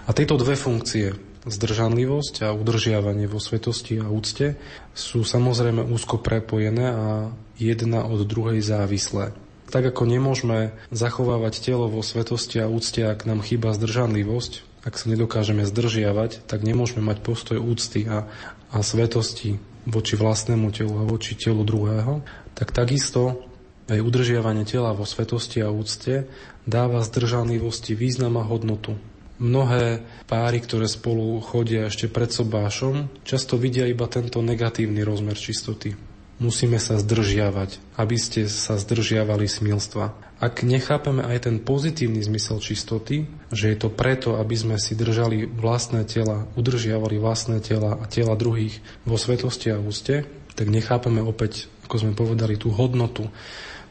A 0.03 0.10
tieto 0.12 0.36
dve 0.36 0.60
funkcie, 0.60 1.15
zdržanlivosť 1.48 2.44
a 2.44 2.51
udržiavanie 2.51 3.32
vo 3.32 3.39
svetosti 3.39 4.03
a 4.03 4.12
úcte, 4.12 4.60
sú 4.91 5.24
samozrejme 5.24 5.79
úzko 5.88 6.20
prepojené 6.20 6.86
a 6.91 7.08
jedna 7.56 8.03
od 8.03 8.27
druhej 8.27 8.60
závislé. 8.60 9.32
Tak 9.70 9.96
ako 9.96 10.03
nemôžeme 10.10 10.75
zachovávať 10.91 11.62
telo 11.63 11.88
vo 11.88 12.03
svetosti 12.03 12.60
a 12.60 12.68
úcte, 12.68 13.06
ak 13.06 13.24
nám 13.24 13.46
chýba 13.46 13.72
zdržanlivosť, 13.72 14.69
ak 14.83 14.95
sa 14.95 15.12
nedokážeme 15.12 15.67
zdržiavať, 15.67 16.48
tak 16.48 16.63
nemôžeme 16.63 17.03
mať 17.03 17.19
postoj 17.19 17.59
úcty 17.59 18.07
a, 18.07 18.27
a 18.71 18.77
svetosti 18.79 19.59
voči 19.88 20.15
vlastnému 20.15 20.71
telu 20.71 20.93
a 21.00 21.03
voči 21.03 21.36
telu 21.36 21.63
druhého, 21.67 22.24
tak 22.55 22.71
takisto 22.71 23.43
aj 23.89 24.00
udržiavanie 24.00 24.63
tela 24.63 24.93
vo 24.93 25.03
svetosti 25.03 25.65
a 25.65 25.74
úcte 25.74 26.29
dáva 26.69 27.01
zdržanlivosti 27.01 27.98
význam 27.98 28.38
a 28.38 28.45
hodnotu. 28.45 28.95
Mnohé 29.39 30.03
páry, 30.27 30.59
ktoré 30.59 30.86
spolu 30.86 31.39
chodia 31.39 31.88
ešte 31.88 32.12
pred 32.12 32.27
sobášom, 32.27 33.07
často 33.24 33.55
vidia 33.55 33.88
iba 33.88 34.05
tento 34.12 34.43
negatívny 34.43 35.00
rozmer 35.01 35.39
čistoty. 35.39 35.95
Musíme 36.43 36.79
sa 36.79 37.00
zdržiavať, 37.00 37.79
aby 38.00 38.15
ste 38.19 38.48
sa 38.51 38.75
zdržiavali 38.79 39.48
smilstva. 39.48 40.28
Ak 40.39 40.63
nechápeme 40.63 41.19
aj 41.19 41.51
ten 41.51 41.60
pozitívny 41.60 42.24
zmysel 42.24 42.63
čistoty, 42.63 43.27
že 43.51 43.75
je 43.75 43.77
to 43.77 43.91
preto, 43.91 44.39
aby 44.39 44.55
sme 44.55 44.75
si 44.79 44.96
držali 44.96 45.43
vlastné 45.43 46.08
tela, 46.08 46.48
udržiavali 46.55 47.19
vlastné 47.19 47.60
tela 47.60 48.00
a 48.00 48.08
tela 48.08 48.39
druhých 48.39 48.79
vo 49.03 49.19
svetosti 49.19 49.75
a 49.75 49.84
úste, 49.84 50.24
tak 50.55 50.72
nechápeme 50.72 51.19
opäť, 51.19 51.67
ako 51.84 51.96
sme 52.00 52.13
povedali, 52.15 52.55
tú 52.55 52.72
hodnotu, 52.72 53.27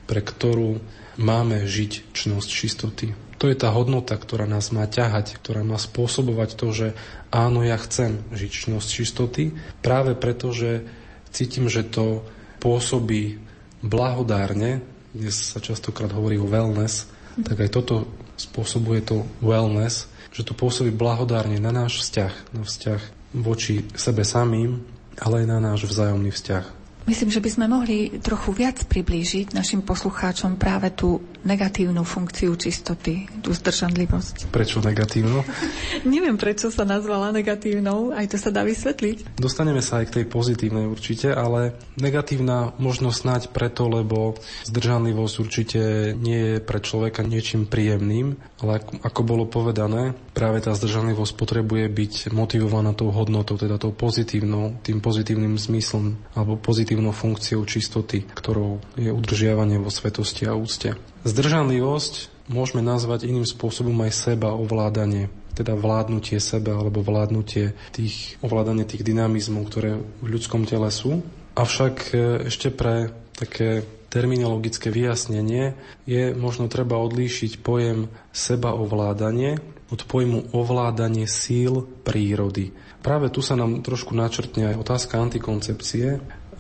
pre 0.09 0.25
ktorú 0.25 0.81
máme 1.21 1.69
žiť 1.69 2.17
čnosť 2.17 2.49
čistoty. 2.49 3.13
To 3.39 3.53
je 3.53 3.57
tá 3.61 3.69
hodnota, 3.69 4.17
ktorá 4.17 4.49
nás 4.49 4.73
má 4.73 4.89
ťahať, 4.89 5.37
ktorá 5.37 5.61
má 5.63 5.77
spôsobovať 5.77 6.57
to, 6.57 6.67
že 6.73 6.89
áno, 7.29 7.61
ja 7.61 7.77
chcem 7.77 8.25
žiť 8.33 8.53
čnosť 8.67 8.89
čistoty, 8.89 9.53
práve 9.85 10.17
preto, 10.17 10.51
že 10.57 10.89
cítim, 11.29 11.69
že 11.69 11.85
to 11.85 12.25
pôsobí 12.59 13.39
blahodárne, 13.85 14.83
dnes 15.13 15.35
sa 15.35 15.59
častokrát 15.59 16.13
hovorí 16.13 16.37
o 16.37 16.49
wellness, 16.49 17.09
tak 17.45 17.59
aj 17.61 17.71
toto 17.71 18.09
spôsobuje 18.39 19.03
to 19.03 19.27
wellness, 19.43 20.07
že 20.31 20.47
to 20.47 20.55
pôsobí 20.55 20.95
blahodárne 20.95 21.59
na 21.59 21.75
náš 21.75 22.05
vzťah, 22.05 22.55
na 22.55 22.63
vzťah 22.63 23.01
voči 23.35 23.85
sebe 23.99 24.23
samým, 24.23 24.81
ale 25.19 25.43
aj 25.43 25.47
na 25.51 25.59
náš 25.59 25.91
vzájomný 25.91 26.31
vzťah 26.31 26.78
Myslím, 27.09 27.33
že 27.33 27.41
by 27.41 27.49
sme 27.49 27.67
mohli 27.73 28.21
trochu 28.21 28.53
viac 28.53 28.85
priblížiť 28.85 29.57
našim 29.57 29.81
poslucháčom 29.81 30.61
práve 30.61 30.93
tú 30.93 31.25
negatívnu 31.41 32.05
funkciu 32.05 32.53
čistoty, 32.53 33.25
tú 33.41 33.57
zdržanlivosť. 33.57 34.53
Prečo 34.53 34.85
negatívnu? 34.85 35.41
Neviem, 36.13 36.37
prečo 36.37 36.69
sa 36.69 36.85
nazvala 36.85 37.33
negatívnou, 37.33 38.13
aj 38.13 38.29
to 38.29 38.37
sa 38.37 38.53
dá 38.53 38.61
vysvetliť. 38.61 39.41
Dostaneme 39.41 39.81
sa 39.81 40.05
aj 40.05 40.13
k 40.13 40.15
tej 40.21 40.25
pozitívnej 40.29 40.85
určite, 40.85 41.33
ale 41.33 41.81
negatívna 41.97 42.77
možno 42.77 43.09
snáď 43.09 43.57
preto, 43.57 43.89
lebo 43.89 44.37
zdržanlivosť 44.69 45.35
určite 45.41 45.81
nie 46.13 46.37
je 46.37 46.57
pre 46.61 46.85
človeka 46.85 47.25
niečím 47.25 47.65
príjemným, 47.65 48.37
ale 48.61 48.85
ako 49.01 49.21
bolo 49.25 49.49
povedané, 49.49 50.13
práve 50.37 50.61
tá 50.61 50.77
zdržanlivosť 50.77 51.33
potrebuje 51.41 51.89
byť 51.89 52.13
motivovaná 52.37 52.93
tou 52.93 53.09
hodnotou, 53.09 53.57
teda 53.57 53.81
tou 53.81 53.97
pozitívnou, 53.97 54.77
tým 54.85 55.01
pozitívnym 55.01 55.57
zmyslom 55.57 56.21
alebo 56.37 56.61
pozitívnym 56.61 56.98
pozitívnou 56.99 57.15
funkciou 57.15 57.63
čistoty, 57.63 58.27
ktorou 58.27 58.83
je 58.99 59.15
udržiavanie 59.15 59.79
vo 59.79 59.87
svetosti 59.87 60.51
a 60.51 60.59
úcte. 60.59 60.99
Zdržanlivosť 61.23 62.35
môžeme 62.51 62.83
nazvať 62.83 63.31
iným 63.31 63.47
spôsobom 63.47 63.95
aj 64.03 64.35
seba 64.35 64.51
ovládanie, 64.51 65.31
teda 65.55 65.79
vládnutie 65.79 66.43
seba 66.43 66.75
alebo 66.75 67.07
vládnutie 67.07 67.79
tých, 67.95 68.35
ovládanie 68.43 68.83
tých 68.83 69.07
dynamizmov, 69.07 69.71
ktoré 69.71 70.03
v 70.19 70.27
ľudskom 70.27 70.67
tele 70.67 70.91
sú. 70.91 71.23
Avšak 71.55 71.95
e, 72.11 72.51
ešte 72.51 72.75
pre 72.75 73.15
také 73.39 73.87
terminologické 74.11 74.91
vyjasnenie 74.91 75.79
je 76.03 76.35
možno 76.35 76.67
treba 76.67 76.99
odlíšiť 76.99 77.63
pojem 77.63 78.11
sebaovládanie 78.35 79.63
od 79.95 80.01
pojmu 80.03 80.51
ovládanie 80.51 81.31
síl 81.31 81.87
prírody. 82.03 82.75
Práve 82.99 83.31
tu 83.31 83.41
sa 83.41 83.55
nám 83.55 83.81
trošku 83.87 84.13
načrtne 84.13 84.75
aj 84.75 84.83
otázka 84.83 85.23
antikoncepcie, 85.23 86.19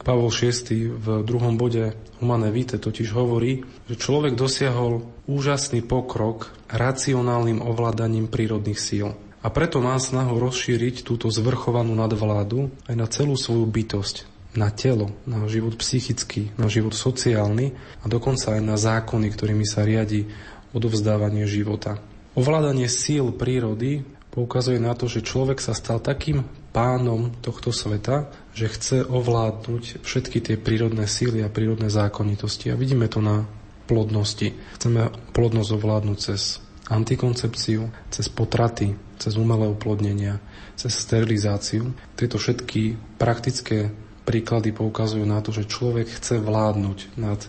Pavol 0.08 0.32
VI 0.32 0.88
v 0.88 1.20
druhom 1.20 1.60
bode 1.60 1.92
Humane 2.24 2.48
Vitae 2.48 2.80
totiž 2.80 3.12
hovorí, 3.12 3.60
že 3.92 4.00
človek 4.00 4.40
dosiahol 4.40 5.04
úžasný 5.28 5.84
pokrok 5.84 6.48
racionálnym 6.72 7.60
ovládaním 7.60 8.24
prírodných 8.24 8.80
síl. 8.80 9.12
A 9.44 9.52
preto 9.52 9.84
má 9.84 10.00
snahu 10.00 10.40
rozšíriť 10.40 11.04
túto 11.04 11.28
zvrchovanú 11.28 11.92
nadvládu 11.92 12.72
aj 12.88 12.94
na 12.96 13.04
celú 13.04 13.36
svoju 13.36 13.68
bytosť, 13.68 14.24
na 14.56 14.72
telo, 14.72 15.12
na 15.28 15.44
život 15.44 15.76
psychický, 15.76 16.56
na 16.56 16.72
život 16.72 16.96
sociálny 16.96 17.76
a 18.00 18.08
dokonca 18.08 18.56
aj 18.56 18.64
na 18.64 18.80
zákony, 18.80 19.28
ktorými 19.28 19.68
sa 19.68 19.84
riadi 19.84 20.24
odovzdávanie 20.72 21.44
života. 21.44 22.00
Ovládanie 22.32 22.88
síl 22.88 23.28
prírody 23.36 24.08
poukazuje 24.32 24.78
na 24.78 24.92
to, 24.94 25.08
že 25.10 25.24
človek 25.24 25.58
sa 25.58 25.72
stal 25.72 25.98
takým 25.98 26.44
pánom 26.70 27.32
tohto 27.40 27.72
sveta, 27.72 28.28
že 28.52 28.70
chce 28.70 28.98
ovládnuť 29.08 30.04
všetky 30.04 30.38
tie 30.44 30.56
prírodné 30.60 31.08
síly 31.08 31.42
a 31.42 31.52
prírodné 31.52 31.88
zákonitosti. 31.88 32.70
A 32.70 32.78
vidíme 32.78 33.08
to 33.08 33.24
na 33.24 33.48
plodnosti. 33.88 34.52
Chceme 34.76 35.08
plodnosť 35.32 35.70
ovládnuť 35.74 36.18
cez 36.20 36.60
antikoncepciu, 36.92 37.88
cez 38.12 38.26
potraty, 38.28 38.96
cez 39.16 39.36
umelé 39.36 39.68
uplodnenia, 39.68 40.40
cez 40.76 40.92
sterilizáciu. 40.92 41.92
Tieto 42.16 42.36
všetky 42.36 43.16
praktické 43.16 43.92
príklady 44.28 44.76
poukazujú 44.76 45.24
na 45.24 45.40
to, 45.40 45.56
že 45.56 45.68
človek 45.68 46.08
chce 46.20 46.36
vládnuť 46.36 47.16
nad 47.16 47.40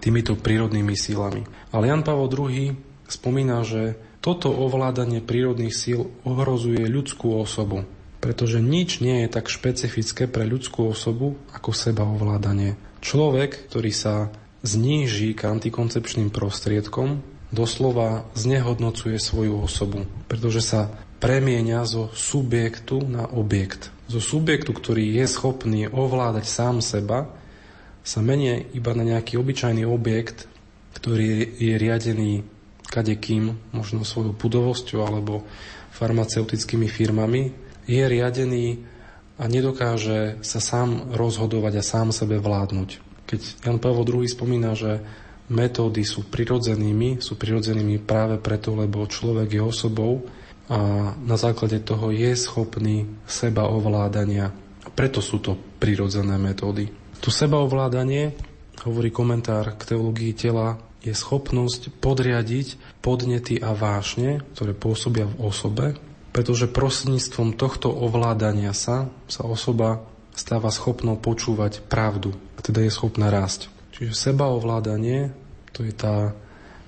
týmito 0.00 0.32
prírodnými 0.34 0.96
sílami. 0.96 1.44
Ale 1.76 1.92
Jan 1.92 2.00
Pavel 2.00 2.32
II 2.32 2.72
spomína, 3.04 3.60
že 3.68 4.00
toto 4.22 4.54
ovládanie 4.54 5.18
prírodných 5.18 5.74
síl 5.74 6.14
ohrozuje 6.22 6.86
ľudskú 6.86 7.42
osobu, 7.42 7.82
pretože 8.22 8.62
nič 8.62 9.02
nie 9.02 9.26
je 9.26 9.28
tak 9.34 9.50
špecifické 9.50 10.30
pre 10.30 10.46
ľudskú 10.46 10.86
osobu 10.86 11.34
ako 11.50 11.74
seba 11.74 12.06
ovládanie. 12.06 12.78
Človek, 13.02 13.66
ktorý 13.66 13.90
sa 13.90 14.30
zníži 14.62 15.34
k 15.34 15.50
antikoncepčným 15.50 16.30
prostriedkom, 16.30 17.18
doslova 17.50 18.30
znehodnocuje 18.38 19.18
svoju 19.18 19.58
osobu, 19.58 20.06
pretože 20.30 20.62
sa 20.62 20.86
premieňa 21.18 21.82
zo 21.82 22.14
subjektu 22.14 23.02
na 23.02 23.26
objekt. 23.26 23.90
Zo 24.06 24.22
subjektu, 24.22 24.70
ktorý 24.70 25.18
je 25.18 25.26
schopný 25.26 25.90
ovládať 25.90 26.46
sám 26.46 26.78
seba, 26.78 27.26
sa 28.06 28.22
menia 28.22 28.62
iba 28.70 28.94
na 28.94 29.02
nejaký 29.02 29.34
obyčajný 29.34 29.82
objekt, 29.82 30.46
ktorý 30.94 31.58
je 31.58 31.74
riadený 31.74 32.46
kadekým, 32.92 33.72
možno 33.72 34.04
svojou 34.04 34.36
pudovosťou 34.36 35.00
alebo 35.08 35.48
farmaceutickými 35.96 36.84
firmami, 36.92 37.56
je 37.88 38.04
riadený 38.04 38.84
a 39.40 39.48
nedokáže 39.48 40.44
sa 40.44 40.60
sám 40.60 41.16
rozhodovať 41.16 41.80
a 41.80 41.82
sám 41.82 42.12
sebe 42.12 42.36
vládnuť. 42.36 43.00
Keď 43.24 43.40
Jan 43.64 43.80
Pavel 43.80 44.04
II 44.04 44.28
spomína, 44.28 44.76
že 44.76 45.00
metódy 45.48 46.04
sú 46.04 46.28
prirodzenými, 46.28 47.24
sú 47.24 47.40
prirodzenými 47.40 47.96
práve 48.04 48.36
preto, 48.36 48.76
lebo 48.76 49.08
človek 49.08 49.48
je 49.56 49.62
osobou 49.64 50.28
a 50.68 51.12
na 51.16 51.36
základe 51.40 51.80
toho 51.82 52.12
je 52.12 52.30
schopný 52.36 53.08
seba 53.26 53.66
ovládania. 53.66 54.52
Preto 54.92 55.24
sú 55.24 55.40
to 55.40 55.56
prirodzené 55.80 56.36
metódy. 56.36 56.86
Tu 57.18 57.28
sebaovládanie, 57.30 58.34
hovorí 58.84 59.10
komentár 59.14 59.78
k 59.78 59.94
teológii 59.94 60.32
tela, 60.34 60.78
je 61.02 61.14
schopnosť 61.14 61.90
podriadiť 61.98 62.78
podnety 63.02 63.58
a 63.58 63.74
vášne, 63.74 64.42
ktoré 64.54 64.72
pôsobia 64.72 65.26
v 65.26 65.38
osobe, 65.42 65.86
pretože 66.30 66.70
prostredníctvom 66.70 67.58
tohto 67.58 67.92
ovládania 67.92 68.72
sa, 68.72 69.10
sa 69.28 69.44
osoba 69.44 70.06
stáva 70.32 70.72
schopnou 70.72 71.20
počúvať 71.20 71.84
pravdu 71.84 72.32
a 72.56 72.64
teda 72.64 72.86
je 72.86 72.94
schopná 72.94 73.28
rásť. 73.28 73.68
Čiže 73.92 74.32
sebaovládanie 74.32 75.34
to 75.76 75.84
je 75.84 75.92
tá 75.92 76.32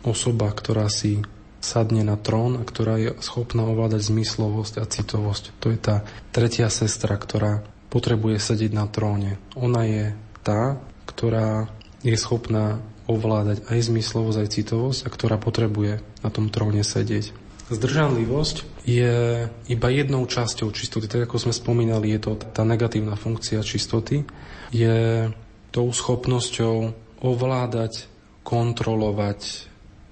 osoba, 0.05 0.49
ktorá 0.49 0.89
si 0.89 1.21
sadne 1.65 2.05
na 2.05 2.21
trón 2.21 2.61
a 2.61 2.63
ktorá 2.65 3.01
je 3.01 3.11
schopná 3.25 3.65
ovládať 3.65 4.13
zmyslovosť 4.13 4.75
a 4.81 4.85
citovosť. 4.85 5.45
To 5.65 5.73
je 5.73 5.79
tá 5.81 6.05
tretia 6.33 6.69
sestra, 6.69 7.17
ktorá 7.17 7.65
potrebuje 7.89 8.37
sedieť 8.37 8.73
na 8.77 8.85
tróne. 8.85 9.41
Ona 9.57 9.89
je 9.89 10.05
tá, 10.45 10.77
ktorá 11.09 11.73
je 12.05 12.17
schopná 12.21 12.85
ovládať 13.05 13.69
aj 13.69 13.79
zmyslovosť, 13.93 14.39
aj 14.41 14.49
citovosť 14.49 15.01
a 15.05 15.09
ktorá 15.13 15.37
potrebuje 15.37 16.01
na 16.25 16.29
tom 16.33 16.49
tróne 16.49 16.81
sedieť. 16.81 17.37
Zdržanlivosť 17.73 18.85
je 18.85 19.49
iba 19.49 19.89
jednou 19.89 20.29
časťou 20.29 20.69
čistoty. 20.69 21.09
Tak 21.09 21.25
ako 21.29 21.49
sme 21.49 21.55
spomínali, 21.57 22.13
je 22.13 22.21
to 22.21 22.33
tá 22.37 22.61
negatívna 22.61 23.17
funkcia 23.17 23.65
čistoty. 23.65 24.29
Je 24.69 25.29
tou 25.73 25.89
schopnosťou 25.89 26.93
ovládať, 27.25 28.13
kontrolovať 28.45 29.41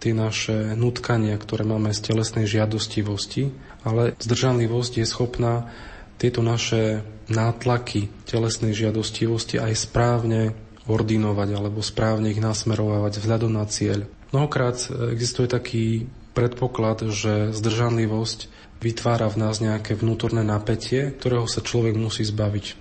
tie 0.00 0.16
naše 0.16 0.74
nutkania, 0.74 1.36
ktoré 1.36 1.62
máme 1.62 1.92
z 1.92 2.00
telesnej 2.02 2.48
žiadostivosti, 2.48 3.52
ale 3.84 4.16
zdržanlivosť 4.18 4.92
je 4.98 5.06
schopná 5.06 5.68
tieto 6.16 6.40
naše 6.42 7.04
nátlaky 7.28 8.10
telesnej 8.26 8.72
žiadostivosti 8.74 9.60
aj 9.60 9.72
správne 9.76 10.56
ordinovať 10.90 11.48
alebo 11.54 11.84
správne 11.84 12.34
ich 12.34 12.42
nasmerovať 12.42 13.22
vzhľadom 13.22 13.52
na 13.54 13.64
cieľ. 13.68 14.08
Mnohokrát 14.32 14.80
existuje 15.12 15.46
taký 15.46 16.08
predpoklad, 16.32 17.12
že 17.12 17.52
zdržanlivosť 17.52 18.48
vytvára 18.80 19.28
v 19.30 19.36
nás 19.38 19.60
nejaké 19.62 19.94
vnútorné 19.94 20.42
napätie, 20.42 21.14
ktorého 21.14 21.46
sa 21.46 21.62
človek 21.62 21.94
musí 21.94 22.24
zbaviť. 22.26 22.80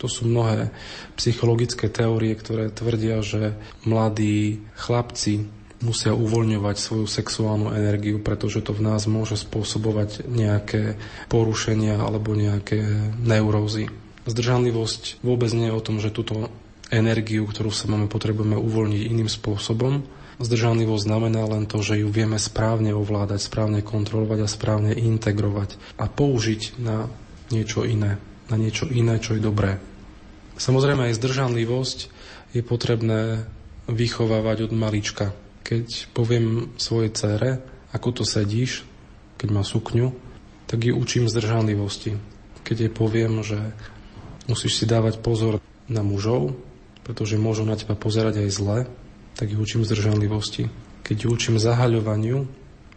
To 0.00 0.06
sú 0.10 0.26
mnohé 0.26 0.72
psychologické 1.18 1.90
teórie, 1.90 2.34
ktoré 2.34 2.70
tvrdia, 2.72 3.20
že 3.20 3.58
mladí 3.84 4.64
chlapci 4.74 5.46
musia 5.84 6.16
uvoľňovať 6.16 6.76
svoju 6.80 7.04
sexuálnu 7.04 7.76
energiu, 7.76 8.16
pretože 8.24 8.64
to 8.64 8.72
v 8.72 8.88
nás 8.88 9.04
môže 9.04 9.36
spôsobovať 9.36 10.24
nejaké 10.24 10.96
porušenia 11.28 12.00
alebo 12.00 12.32
nejaké 12.32 12.80
neurózy. 13.20 13.92
Zdržanlivosť 14.24 15.20
vôbec 15.20 15.52
nie 15.52 15.68
je 15.68 15.76
o 15.76 15.84
tom, 15.84 16.00
že 16.00 16.08
túto 16.08 16.48
energiu, 16.94 17.44
ktorú 17.44 17.74
sa 17.74 17.90
máme, 17.90 18.06
potrebujeme 18.06 18.54
uvoľniť 18.54 19.02
iným 19.10 19.30
spôsobom. 19.30 20.06
Zdržanlivosť 20.38 21.06
znamená 21.06 21.46
len 21.46 21.70
to, 21.70 21.78
že 21.78 22.02
ju 22.02 22.10
vieme 22.10 22.38
správne 22.42 22.90
ovládať, 22.90 23.38
správne 23.38 23.86
kontrolovať 23.86 24.38
a 24.42 24.50
správne 24.50 24.92
integrovať 24.94 25.78
a 25.98 26.10
použiť 26.10 26.82
na 26.82 27.06
niečo 27.54 27.86
iné, 27.86 28.18
na 28.50 28.56
niečo 28.58 28.90
iné, 28.90 29.22
čo 29.22 29.38
je 29.38 29.42
dobré. 29.42 29.78
Samozrejme 30.58 31.10
aj 31.10 31.18
zdržanlivosť 31.18 31.98
je 32.54 32.62
potrebné 32.62 33.46
vychovávať 33.90 34.70
od 34.70 34.72
malička. 34.74 35.34
Keď 35.62 36.10
poviem 36.14 36.74
svojej 36.78 37.10
cére, 37.14 37.50
ako 37.94 38.22
to 38.22 38.24
sedíš, 38.26 38.82
keď 39.38 39.48
má 39.54 39.62
sukňu, 39.62 40.14
tak 40.66 40.82
ju 40.82 40.96
učím 40.96 41.30
zdržanlivosti. 41.30 42.16
Keď 42.64 42.76
jej 42.88 42.92
poviem, 42.92 43.44
že 43.44 43.60
musíš 44.48 44.82
si 44.82 44.84
dávať 44.88 45.20
pozor 45.20 45.60
na 45.86 46.00
mužov, 46.00 46.56
pretože 47.04 47.38
môžu 47.38 47.68
na 47.68 47.76
teba 47.78 47.94
pozerať 47.94 48.42
aj 48.42 48.50
zle, 48.50 48.78
tak 49.36 49.52
ju 49.52 49.60
učím 49.60 49.84
zdržanlivosti. 49.84 50.72
Keď 51.04 51.16
ju 51.24 51.28
učím 51.30 51.56
zahaľovaniu, 51.60 52.48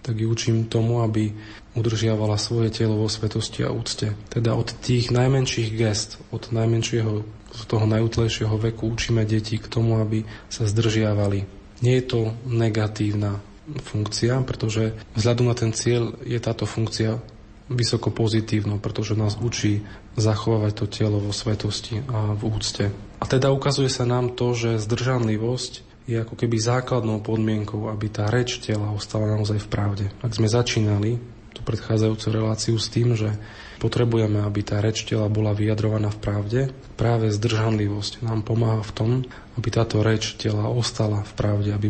tak 0.02 0.18
ju 0.18 0.32
učím 0.32 0.72
tomu, 0.72 1.04
aby 1.04 1.36
udržiavala 1.76 2.40
svoje 2.40 2.72
telo 2.72 2.96
vo 2.96 3.12
svetosti 3.12 3.68
a 3.68 3.76
úcte. 3.76 4.16
Teda 4.32 4.56
od 4.56 4.72
tých 4.80 5.12
najmenších 5.12 5.76
gest, 5.76 6.18
od 6.32 6.50
najmenšieho, 6.56 7.28
z 7.52 7.62
toho 7.68 7.86
najútlejšieho 7.86 8.56
veku 8.56 8.88
učíme 8.88 9.28
deti 9.28 9.60
k 9.60 9.68
tomu, 9.68 10.00
aby 10.00 10.24
sa 10.48 10.64
zdržiavali 10.64 11.58
nie 11.82 12.02
je 12.02 12.06
to 12.10 12.20
negatívna 12.46 13.38
funkcia, 13.68 14.42
pretože 14.48 14.96
vzhľadom 15.14 15.52
na 15.52 15.56
ten 15.58 15.72
cieľ 15.76 16.16
je 16.24 16.40
táto 16.40 16.64
funkcia 16.64 17.20
vysoko 17.68 18.12
pozitívna, 18.12 18.80
pretože 18.80 19.16
nás 19.16 19.36
učí 19.40 19.84
zachovávať 20.16 20.74
to 20.74 20.86
telo 20.88 21.20
vo 21.20 21.36
svetosti 21.36 22.04
a 22.08 22.36
v 22.36 22.42
úcte. 22.48 22.86
A 23.20 23.26
teda 23.28 23.52
ukazuje 23.52 23.92
sa 23.92 24.08
nám 24.08 24.34
to, 24.34 24.56
že 24.56 24.80
zdržanlivosť 24.84 25.88
je 26.08 26.24
ako 26.24 26.40
keby 26.40 26.56
základnou 26.56 27.20
podmienkou, 27.20 27.92
aby 27.92 28.08
tá 28.08 28.32
reč 28.32 28.64
tela 28.64 28.96
ostala 28.96 29.28
naozaj 29.36 29.60
v 29.60 29.68
pravde. 29.68 30.06
Ak 30.24 30.32
sme 30.32 30.48
začínali 30.48 31.20
tú 31.52 31.66
predchádzajúcu 31.68 32.28
reláciu 32.32 32.76
s 32.80 32.88
tým, 32.88 33.20
že 33.20 33.36
potrebujeme, 33.84 34.40
aby 34.40 34.62
tá 34.64 34.80
reč 34.80 35.04
tela 35.04 35.28
bola 35.28 35.52
vyjadrovaná 35.52 36.08
v 36.14 36.20
pravde, 36.24 36.60
práve 36.96 37.28
zdržanlivosť 37.34 38.24
nám 38.24 38.48
pomáha 38.48 38.82
v 38.86 38.96
tom, 38.96 39.12
aby 39.60 39.68
táto 39.68 40.00
reč 40.00 40.40
tela 40.40 40.72
ostala 40.72 41.28
v 41.28 41.34
pravde, 41.36 41.70
aby 41.76 41.88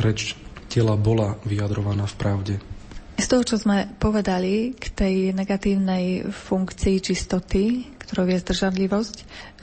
reč 0.00 0.34
tela 0.66 0.98
bola 0.98 1.38
vyjadrovaná 1.46 2.08
v 2.08 2.16
pravde. 2.18 2.54
Z 3.22 3.30
toho, 3.30 3.46
čo 3.46 3.54
sme 3.54 3.86
povedali 4.02 4.74
k 4.74 4.90
tej 4.90 5.14
negatívnej 5.30 6.26
funkcii 6.26 6.98
čistoty, 6.98 7.86
ktorou 8.02 8.26
je 8.26 8.42
zdržanlivosť, 8.42 9.16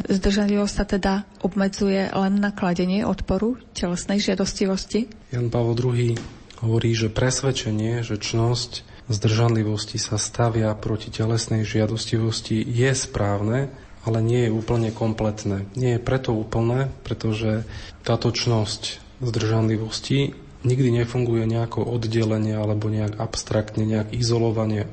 zdržanlivosť 0.08 0.74
sa 0.80 0.86
teda 0.88 1.28
obmedzuje 1.44 2.08
len 2.08 2.40
na 2.40 2.56
kladenie 2.56 3.04
odporu 3.04 3.60
telesnej 3.76 4.24
žiadostivosti? 4.24 5.12
Jan 5.36 5.52
Pavel 5.52 5.76
II 5.76 6.16
hovorí, 6.64 6.96
že 6.96 7.12
presvedčenie, 7.12 8.00
že 8.00 8.16
čnosť 8.16 8.88
zdržanlivosti 9.12 10.00
sa 10.00 10.16
stavia 10.16 10.72
proti 10.80 11.12
telesnej 11.12 11.68
žiadostivosti 11.68 12.64
je 12.64 12.96
správne, 12.96 13.68
ale 14.08 14.24
nie 14.24 14.48
je 14.48 14.56
úplne 14.56 14.96
kompletné. 14.96 15.68
Nie 15.76 16.00
je 16.00 16.06
preto 16.08 16.32
úplné, 16.32 16.88
pretože 17.04 17.68
táto 18.08 18.32
čnosť 18.32 19.04
zdržanlivosti 19.20 20.48
nikdy 20.64 21.04
nefunguje 21.04 21.48
nejako 21.48 21.88
oddelenie 21.88 22.56
alebo 22.56 22.92
nejak 22.92 23.20
abstraktne, 23.20 23.88
nejak 23.88 24.12
izolovanie 24.12 24.88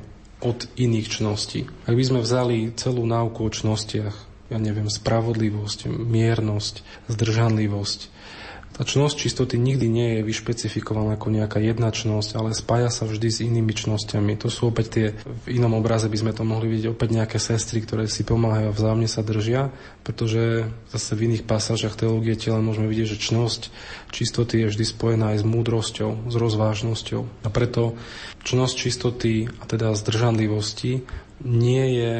od 0.44 0.68
iných 0.76 1.08
čností. 1.20 1.66
Ak 1.88 1.96
by 1.96 2.04
sme 2.04 2.20
vzali 2.22 2.70
celú 2.76 3.08
náuku 3.08 3.40
o 3.40 3.50
čnostiach, 3.50 4.16
ja 4.52 4.58
neviem, 4.62 4.86
spravodlivosť, 4.86 5.90
miernosť, 5.90 7.08
zdržanlivosť, 7.10 8.00
tá 8.76 8.84
čnosť 8.84 9.16
čistoty 9.16 9.56
nikdy 9.56 9.88
nie 9.88 10.08
je 10.20 10.28
vyšpecifikovaná 10.28 11.16
ako 11.16 11.32
nejaká 11.32 11.64
jedna 11.64 11.88
čnosť, 11.88 12.36
ale 12.36 12.52
spája 12.52 12.92
sa 12.92 13.08
vždy 13.08 13.28
s 13.32 13.40
inými 13.40 13.72
čnosťami. 13.72 14.36
To 14.36 14.52
sú 14.52 14.68
opäť 14.68 14.86
tie, 14.92 15.06
v 15.48 15.56
inom 15.56 15.72
obraze 15.80 16.12
by 16.12 16.18
sme 16.20 16.36
to 16.36 16.44
mohli 16.44 16.68
vidieť 16.68 16.92
opäť 16.92 17.08
nejaké 17.16 17.40
sestry, 17.40 17.80
ktoré 17.80 18.04
si 18.04 18.20
pomáhajú 18.28 18.68
a 18.68 18.76
vzájomne 18.76 19.08
sa 19.08 19.24
držia, 19.24 19.72
pretože 20.04 20.68
zase 20.92 21.16
v 21.16 21.32
iných 21.32 21.48
pasážach 21.48 21.96
teológie 21.96 22.36
tela 22.36 22.60
môžeme 22.60 22.84
vidieť, 22.92 23.16
že 23.16 23.24
čnosť 23.32 23.60
čistoty 24.12 24.60
je 24.60 24.68
vždy 24.68 24.84
spojená 24.84 25.32
aj 25.32 25.40
s 25.40 25.48
múdrosťou, 25.48 26.28
s 26.28 26.34
rozvážnosťou. 26.36 27.48
A 27.48 27.48
preto 27.48 27.96
čnosť 28.44 28.74
čistoty 28.76 29.48
a 29.56 29.64
teda 29.64 29.96
zdržanlivosti 29.96 31.00
nie 31.40 31.84
je 31.96 32.12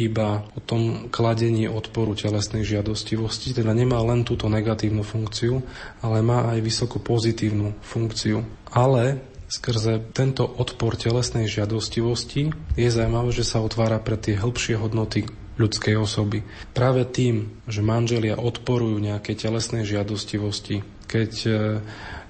iba 0.00 0.48
o 0.56 0.60
tom 0.64 1.12
kladení 1.12 1.68
odporu 1.68 2.16
telesnej 2.16 2.64
žiadostivosti, 2.64 3.52
teda 3.52 3.76
nemá 3.76 4.00
len 4.00 4.24
túto 4.24 4.48
negatívnu 4.48 5.04
funkciu, 5.04 5.60
ale 6.00 6.24
má 6.24 6.48
aj 6.56 6.58
vysoko 6.64 6.96
pozitívnu 6.96 7.76
funkciu. 7.84 8.40
Ale 8.72 9.20
skrze 9.50 10.14
tento 10.14 10.46
odpor 10.46 10.94
telesnej 10.94 11.50
žiadostivosti 11.50 12.54
je 12.78 12.88
zaujímavé, 12.88 13.34
že 13.34 13.42
sa 13.42 13.58
otvára 13.60 13.98
pre 13.98 14.14
tie 14.14 14.38
hĺbšie 14.38 14.78
hodnoty 14.78 15.26
ľudskej 15.60 15.98
osoby. 16.00 16.40
Práve 16.72 17.04
tým, 17.04 17.60
že 17.68 17.84
manželia 17.84 18.40
odporujú 18.40 18.96
nejakej 18.96 19.36
telesnej 19.36 19.84
žiadostivosti, 19.84 20.80
keď, 21.04 21.32
e, 21.44 21.50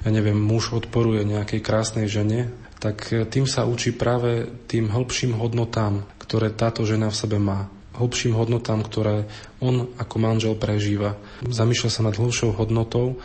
ja 0.02 0.10
neviem, 0.10 0.34
muž 0.34 0.74
odporuje 0.74 1.22
nejakej 1.22 1.60
krásnej 1.62 2.10
žene, 2.10 2.50
tak 2.82 3.12
e, 3.14 3.22
tým 3.28 3.46
sa 3.46 3.68
učí 3.68 3.94
práve 3.94 4.50
tým 4.66 4.90
hĺbším 4.90 5.38
hodnotám, 5.38 6.08
ktoré 6.30 6.54
táto 6.54 6.86
žena 6.86 7.10
v 7.10 7.18
sebe 7.18 7.42
má. 7.42 7.66
hlbším 7.98 8.38
hodnotám, 8.38 8.86
ktoré 8.86 9.26
on 9.58 9.90
ako 9.98 10.16
manžel 10.22 10.54
prežíva. 10.54 11.18
Zamýšľa 11.42 11.90
sa 11.90 12.06
nad 12.06 12.14
hlbšou 12.14 12.54
hodnotou, 12.54 13.18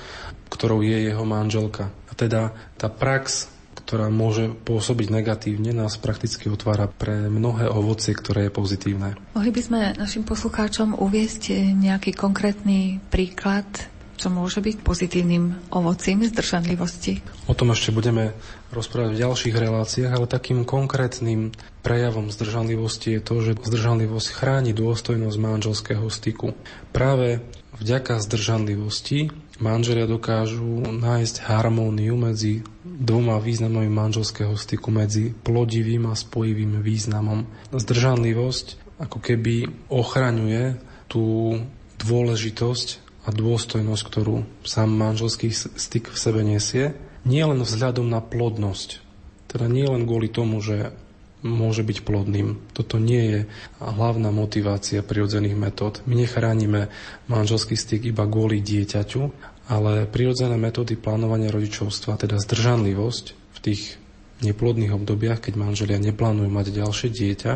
ktorou 0.49 0.81
je 0.81 1.13
jeho 1.13 1.21
manželka. 1.21 1.93
A 2.09 2.11
teda 2.17 2.49
tá 2.81 2.89
prax, 2.89 3.45
ktorá 3.85 4.09
môže 4.09 4.49
pôsobiť 4.65 5.13
negatívne, 5.13 5.69
nás 5.69 6.01
prakticky 6.01 6.49
otvára 6.49 6.89
pre 6.89 7.29
mnohé 7.29 7.69
ovocie, 7.69 8.17
ktoré 8.17 8.49
je 8.49 8.55
pozitívne. 8.57 9.13
Mohli 9.37 9.51
by 9.53 9.61
sme 9.61 9.79
našim 10.01 10.25
poslucháčom 10.25 10.97
uviesť 10.97 11.53
nejaký 11.77 12.17
konkrétny 12.17 13.05
príklad 13.13 13.69
čo 14.15 14.31
môže 14.31 14.63
byť 14.63 14.81
pozitívnym 14.81 15.71
ovocím 15.71 16.23
zdržanlivosti. 16.25 17.19
O 17.47 17.53
tom 17.53 17.75
ešte 17.75 17.91
budeme 17.91 18.31
rozprávať 18.71 19.11
v 19.15 19.21
ďalších 19.21 19.55
reláciách, 19.55 20.11
ale 20.11 20.27
takým 20.27 20.63
konkrétnym 20.63 21.55
prejavom 21.85 22.31
zdržanlivosti 22.31 23.19
je 23.19 23.21
to, 23.21 23.35
že 23.43 23.61
zdržanlivosť 23.61 24.27
chráni 24.31 24.71
dôstojnosť 24.73 25.37
manželského 25.37 26.07
styku. 26.09 26.57
Práve 26.95 27.43
vďaka 27.77 28.23
zdržanlivosti 28.23 29.29
manželia 29.59 30.07
dokážu 30.07 30.83
nájsť 30.83 31.47
harmóniu 31.47 32.15
medzi 32.19 32.63
dvoma 32.83 33.39
významami 33.39 33.87
manželského 33.87 34.55
styku, 34.55 34.91
medzi 34.91 35.31
plodivým 35.31 36.07
a 36.11 36.15
spojivým 36.15 36.79
významom. 36.83 37.47
Zdržanlivosť 37.71 38.99
ako 38.99 39.19
keby 39.19 39.87
ochraňuje 39.91 40.79
tú 41.11 41.59
dôležitosť 41.99 43.04
a 43.25 43.29
dôstojnosť, 43.33 44.03
ktorú 44.05 44.45
sám 44.61 44.93
manželský 44.93 45.49
styk 45.53 46.13
v 46.13 46.17
sebe 46.17 46.41
nesie, 46.45 46.93
nie 47.25 47.41
len 47.41 47.65
vzhľadom 47.65 48.05
na 48.05 48.21
plodnosť. 48.21 49.01
Teda 49.49 49.65
nie 49.65 49.85
len 49.89 50.05
kvôli 50.05 50.29
tomu, 50.29 50.61
že 50.61 50.93
môže 51.45 51.85
byť 51.85 52.01
plodným. 52.01 52.57
Toto 52.73 52.97
nie 52.97 53.23
je 53.29 53.39
hlavná 53.77 54.33
motivácia 54.33 55.05
prirodzených 55.05 55.57
metód. 55.57 56.01
My 56.09 56.17
nechránime 56.17 56.89
manželský 57.29 57.77
styk 57.77 58.09
iba 58.09 58.25
kvôli 58.25 58.61
dieťaťu, 58.65 59.21
ale 59.69 60.09
prirodzené 60.09 60.57
metódy 60.57 60.97
plánovania 60.97 61.53
rodičovstva, 61.53 62.17
teda 62.17 62.41
zdržanlivosť 62.41 63.25
v 63.33 63.59
tých 63.61 63.83
neplodných 64.45 64.93
obdobiach, 64.93 65.41
keď 65.41 65.53
manželia 65.57 65.97
neplánujú 65.97 66.49
mať 66.49 66.71
ďalšie 66.71 67.09
dieťa, 67.09 67.53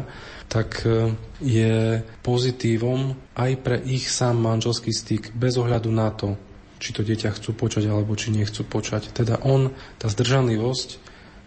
tak 0.50 0.82
e, 0.84 1.14
je 1.40 2.02
pozitívom 2.26 3.14
aj 3.38 3.52
pre 3.62 3.78
ich 3.86 4.10
sám 4.10 4.42
manželský 4.42 4.90
styk, 4.90 5.32
bez 5.38 5.56
ohľadu 5.62 5.90
na 5.94 6.10
to, 6.10 6.36
či 6.82 6.96
to 6.96 7.06
dieťa 7.06 7.36
chcú 7.38 7.54
počať 7.54 7.86
alebo 7.92 8.18
či 8.18 8.34
nechcú 8.34 8.66
počať. 8.66 9.14
Teda 9.14 9.38
on, 9.46 9.76
tá 10.02 10.10
zdržanlivosť 10.10 10.90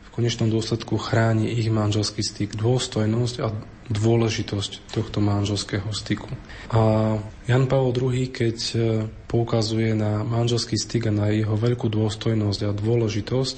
v 0.07 0.09
konečnom 0.14 0.52
dôsledku 0.52 1.00
chráni 1.00 1.50
ich 1.57 1.72
manželský 1.72 2.20
styk, 2.20 2.55
dôstojnosť 2.55 3.37
a 3.42 3.48
dôležitosť 3.90 4.94
tohto 4.94 5.18
manželského 5.18 5.90
styku. 5.90 6.31
A 6.70 7.16
Jan 7.50 7.66
Pavel 7.66 7.90
II, 7.92 8.31
keď 8.31 8.59
e, 8.72 8.76
poukazuje 9.26 9.92
na 9.98 10.22
manželský 10.22 10.78
styk 10.78 11.11
a 11.11 11.12
na 11.12 11.26
jeho 11.35 11.59
veľkú 11.59 11.90
dôstojnosť 11.90 12.61
a 12.68 12.70
dôležitosť, 12.70 13.57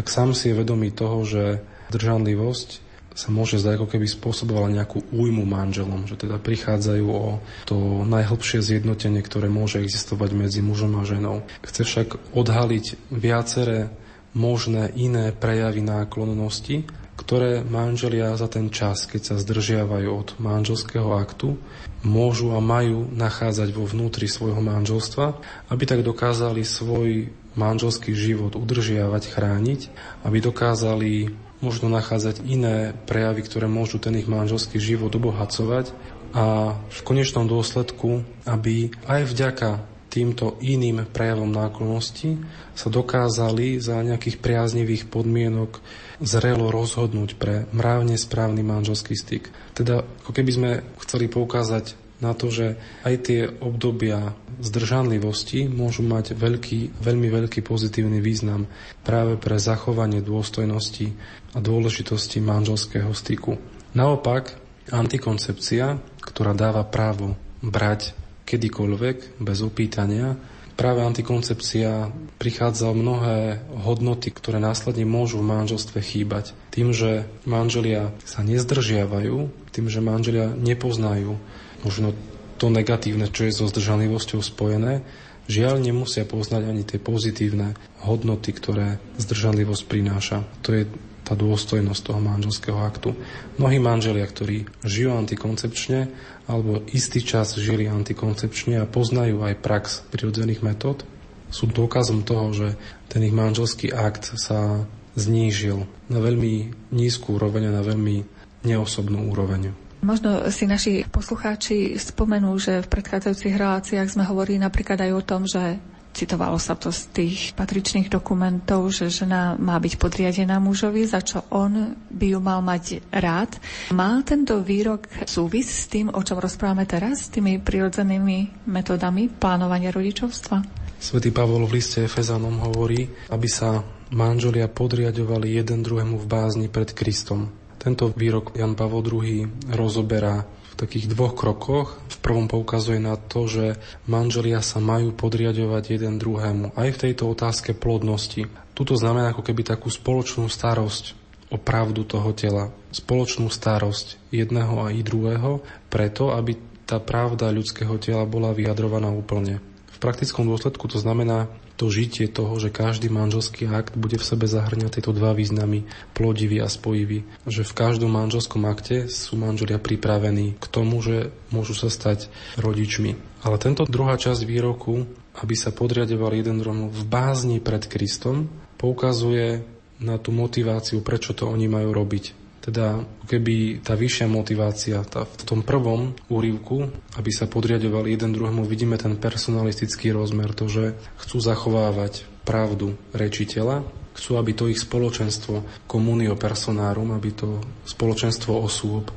tak 0.00 0.08
sám 0.08 0.32
si 0.32 0.48
je 0.48 0.56
vedomý 0.56 0.88
toho, 0.96 1.28
že 1.28 1.60
držanlivosť 1.92 2.88
sa 3.12 3.28
môže 3.28 3.60
zdať, 3.60 3.76
ako 3.76 3.88
keby 3.92 4.08
spôsobovala 4.08 4.72
nejakú 4.72 5.04
újmu 5.12 5.44
manželom, 5.44 6.08
že 6.08 6.16
teda 6.16 6.40
prichádzajú 6.40 7.04
o 7.04 7.36
to 7.68 8.08
najhlbšie 8.08 8.64
zjednotenie, 8.64 9.20
ktoré 9.20 9.52
môže 9.52 9.76
existovať 9.76 10.32
medzi 10.32 10.64
mužom 10.64 10.96
a 10.96 11.04
ženou. 11.04 11.44
Chce 11.60 11.84
však 11.84 12.08
odhaliť 12.32 13.12
viaceré 13.12 13.92
možné 14.32 14.88
iné 14.96 15.36
prejavy 15.36 15.84
náklonnosti, 15.84 16.88
ktoré 17.20 17.60
manželia 17.60 18.32
za 18.40 18.48
ten 18.48 18.72
čas, 18.72 19.04
keď 19.04 19.20
sa 19.20 19.36
zdržiavajú 19.36 20.08
od 20.08 20.28
manželského 20.40 21.12
aktu, 21.12 21.60
môžu 22.00 22.56
a 22.56 22.64
majú 22.64 23.04
nachádzať 23.12 23.68
vo 23.76 23.84
vnútri 23.84 24.24
svojho 24.24 24.64
manželstva, 24.64 25.36
aby 25.68 25.84
tak 25.84 26.00
dokázali 26.00 26.64
svoj 26.64 27.28
manželský 27.58 28.14
život 28.14 28.54
udržiavať, 28.54 29.22
chrániť, 29.30 29.80
aby 30.22 30.38
dokázali 30.38 31.12
možno 31.60 31.92
nachádzať 31.92 32.40
iné 32.46 32.96
prejavy, 33.04 33.44
ktoré 33.44 33.68
môžu 33.68 34.00
ten 34.00 34.16
ich 34.16 34.30
manželský 34.30 34.80
život 34.80 35.12
obohacovať 35.12 35.92
a 36.32 36.78
v 36.78 37.00
konečnom 37.02 37.44
dôsledku, 37.44 38.22
aby 38.46 38.94
aj 39.10 39.22
vďaka 39.28 39.70
týmto 40.10 40.58
iným 40.58 41.06
prejavom 41.06 41.46
náklonnosti 41.46 42.42
sa 42.74 42.90
dokázali 42.90 43.78
za 43.78 44.02
nejakých 44.02 44.42
priaznivých 44.42 45.06
podmienok 45.06 45.78
zrelo 46.18 46.74
rozhodnúť 46.74 47.38
pre 47.38 47.70
mravne 47.70 48.18
správny 48.18 48.66
manželský 48.66 49.14
styk. 49.14 49.48
Teda 49.72 50.02
ako 50.26 50.30
keby 50.34 50.50
sme 50.50 50.70
chceli 50.98 51.30
poukázať 51.30 51.94
na 52.20 52.36
to, 52.36 52.52
že 52.52 52.76
aj 53.04 53.14
tie 53.24 53.40
obdobia 53.48 54.36
zdržanlivosti 54.60 55.66
môžu 55.66 56.04
mať 56.04 56.36
veľký, 56.36 57.00
veľmi 57.00 57.28
veľký 57.32 57.64
pozitívny 57.64 58.20
význam 58.20 58.68
práve 59.02 59.40
pre 59.40 59.56
zachovanie 59.56 60.20
dôstojnosti 60.20 61.16
a 61.56 61.58
dôležitosti 61.58 62.44
manželského 62.44 63.10
styku. 63.16 63.56
Naopak, 63.96 64.54
antikoncepcia, 64.92 65.98
ktorá 66.20 66.52
dáva 66.52 66.84
právo 66.84 67.34
brať 67.64 68.12
kedykoľvek, 68.44 69.40
bez 69.40 69.58
opýtania, 69.64 70.36
práve 70.80 71.04
antikoncepcia 71.04 72.08
prichádza 72.40 72.88
o 72.88 72.96
mnohé 72.96 73.60
hodnoty, 73.84 74.32
ktoré 74.32 74.56
následne 74.56 75.04
môžu 75.04 75.44
v 75.44 75.50
manželstve 75.52 76.00
chýbať. 76.00 76.56
Tým, 76.72 76.96
že 76.96 77.28
manželia 77.44 78.16
sa 78.24 78.40
nezdržiavajú, 78.40 79.36
tým, 79.76 79.86
že 79.92 80.00
manželia 80.00 80.50
nepoznajú 80.56 81.36
možno 81.84 82.16
to 82.60 82.68
negatívne, 82.68 83.28
čo 83.32 83.48
je 83.48 83.56
so 83.56 83.64
zdržanlivosťou 83.68 84.44
spojené, 84.44 85.00
žiaľ 85.48 85.80
nemusia 85.80 86.28
poznať 86.28 86.62
ani 86.68 86.82
tie 86.84 87.00
pozitívne 87.00 87.74
hodnoty, 88.04 88.52
ktoré 88.52 89.00
zdržanlivosť 89.16 89.82
prináša. 89.88 90.44
To 90.62 90.76
je 90.76 90.84
tá 91.24 91.38
dôstojnosť 91.38 92.02
toho 92.10 92.20
manželského 92.20 92.78
aktu. 92.78 93.14
Mnohí 93.56 93.78
manželia, 93.78 94.26
ktorí 94.26 94.66
žijú 94.82 95.14
antikoncepčne 95.14 96.10
alebo 96.50 96.82
istý 96.90 97.22
čas 97.22 97.54
žili 97.54 97.86
antikoncepčne 97.86 98.82
a 98.82 98.90
poznajú 98.90 99.46
aj 99.46 99.62
prax 99.62 99.84
prirodzených 100.10 100.66
metód, 100.66 101.06
sú 101.50 101.70
dôkazom 101.70 102.26
toho, 102.26 102.50
že 102.50 102.68
ten 103.10 103.26
ich 103.26 103.34
manželský 103.34 103.90
akt 103.90 104.38
sa 104.38 104.86
znížil 105.18 105.86
na 106.06 106.18
veľmi 106.22 106.90
nízku 106.94 107.38
úroveň 107.38 107.70
a 107.70 107.76
na 107.78 107.82
veľmi 107.82 108.22
neosobnú 108.66 109.30
úroveň. 109.30 109.89
Možno 110.00 110.48
si 110.48 110.64
naši 110.64 111.04
poslucháči 111.04 112.00
spomenú, 112.00 112.56
že 112.56 112.80
v 112.80 112.88
predchádzajúcich 112.88 113.54
reláciách 113.54 114.08
sme 114.08 114.24
hovorili 114.24 114.56
napríklad 114.56 114.96
aj 114.96 115.12
o 115.12 115.22
tom, 115.22 115.44
že 115.44 115.76
citovalo 116.16 116.58
sa 116.58 116.74
to 116.74 116.90
z 116.90 117.00
tých 117.12 117.38
patričných 117.54 118.10
dokumentov, 118.10 118.90
že 118.90 119.12
žena 119.12 119.54
má 119.60 119.78
byť 119.78 119.94
podriadená 120.00 120.58
mužovi, 120.58 121.06
za 121.06 121.22
čo 121.22 121.46
on 121.52 121.94
by 122.10 122.26
ju 122.34 122.40
mal 122.42 122.64
mať 122.64 123.04
rád. 123.14 123.60
Má 123.94 124.18
tento 124.26 124.58
výrok 124.64 125.06
súvis 125.28 125.70
s 125.70 125.86
tým, 125.86 126.10
o 126.10 126.20
čom 126.24 126.40
rozprávame 126.40 126.88
teraz, 126.88 127.28
s 127.28 127.32
tými 127.32 127.62
prirodzenými 127.62 128.66
metodami 128.66 129.30
plánovania 129.30 129.94
rodičovstva? 129.94 130.80
Svetý 131.00 131.32
Pavol 131.32 131.64
v 131.64 131.80
liste 131.80 132.04
Efezanom 132.04 132.60
hovorí, 132.60 133.08
aby 133.32 133.48
sa 133.48 133.80
manželia 134.12 134.68
podriadovali 134.68 135.56
jeden 135.56 135.80
druhému 135.80 136.20
v 136.20 136.26
bázni 136.28 136.66
pred 136.68 136.92
Kristom. 136.92 137.59
Tento 137.80 138.12
výrok 138.12 138.52
Jan 138.52 138.76
Pavel 138.76 139.00
II 139.00 139.72
rozoberá 139.72 140.44
v 140.44 140.74
takých 140.76 141.08
dvoch 141.08 141.32
krokoch. 141.32 141.96
V 142.12 142.16
prvom 142.20 142.44
poukazuje 142.44 143.00
na 143.00 143.16
to, 143.16 143.48
že 143.48 143.80
manželia 144.04 144.60
sa 144.60 144.84
majú 144.84 145.16
podriadovať 145.16 145.96
jeden 145.96 146.20
druhému 146.20 146.76
aj 146.76 146.88
v 146.92 147.00
tejto 147.08 147.32
otázke 147.32 147.72
plodnosti. 147.72 148.44
Tuto 148.76 149.00
znamená 149.00 149.32
ako 149.32 149.48
keby 149.48 149.64
takú 149.64 149.88
spoločnú 149.88 150.52
starosť 150.52 151.16
o 151.48 151.56
pravdu 151.56 152.04
toho 152.04 152.30
tela, 152.36 152.68
spoločnú 152.92 153.48
starosť 153.48 154.28
jedného 154.28 154.84
a 154.84 154.92
i 154.92 155.00
druhého, 155.00 155.64
preto 155.88 156.36
aby 156.36 156.60
tá 156.84 157.00
pravda 157.00 157.48
ľudského 157.48 157.96
tela 157.96 158.28
bola 158.28 158.52
vyjadrovaná 158.52 159.08
úplne. 159.08 159.58
V 159.88 159.98
praktickom 159.98 160.44
dôsledku 160.44 160.84
to 160.84 161.00
znamená 161.00 161.48
to 161.80 161.88
žitie 161.88 162.28
toho, 162.28 162.60
že 162.60 162.68
každý 162.68 163.08
manželský 163.08 163.64
akt 163.72 163.96
bude 163.96 164.20
v 164.20 164.28
sebe 164.28 164.44
zahrňať 164.44 165.00
tieto 165.00 165.16
dva 165.16 165.32
významy, 165.32 165.88
plodivý 166.12 166.60
a 166.60 166.68
spojivý. 166.68 167.24
Že 167.48 167.64
v 167.64 167.72
každom 167.72 168.12
manželskom 168.12 168.68
akte 168.68 169.08
sú 169.08 169.40
manželia 169.40 169.80
pripravení 169.80 170.60
k 170.60 170.64
tomu, 170.68 171.00
že 171.00 171.32
môžu 171.48 171.72
sa 171.72 171.88
stať 171.88 172.28
rodičmi. 172.60 173.16
Ale 173.40 173.56
tento 173.56 173.88
druhá 173.88 174.20
časť 174.20 174.44
výroku, 174.44 175.08
aby 175.40 175.56
sa 175.56 175.72
podriadovali 175.72 176.44
jeden 176.44 176.60
druhému 176.60 176.92
v 176.92 177.02
bázni 177.08 177.64
pred 177.64 177.88
Kristom, 177.88 178.52
poukazuje 178.76 179.64
na 180.04 180.20
tú 180.20 180.36
motiváciu, 180.36 181.00
prečo 181.00 181.32
to 181.32 181.48
oni 181.48 181.64
majú 181.64 181.96
robiť. 181.96 182.39
Teda 182.60 183.00
keby 183.24 183.80
tá 183.80 183.96
vyššia 183.96 184.28
motivácia 184.28 185.00
tá 185.08 185.24
v 185.24 185.44
tom 185.48 185.60
prvom 185.64 186.12
úrivku, 186.28 186.92
aby 187.16 187.30
sa 187.32 187.48
podriadovali 187.48 188.12
jeden 188.12 188.36
druhému, 188.36 188.68
vidíme 188.68 189.00
ten 189.00 189.16
personalistický 189.16 190.12
rozmer, 190.12 190.52
to, 190.52 190.68
že 190.68 190.84
chcú 191.24 191.40
zachovávať 191.40 192.28
pravdu 192.44 193.00
rečiteľa, 193.16 193.80
chcú, 194.12 194.36
aby 194.36 194.52
to 194.52 194.68
ich 194.68 194.76
spoločenstvo 194.76 195.88
communio 195.88 196.36
personarum, 196.36 197.16
aby 197.16 197.32
to 197.32 197.64
spoločenstvo 197.88 198.52
osôb 198.60 199.08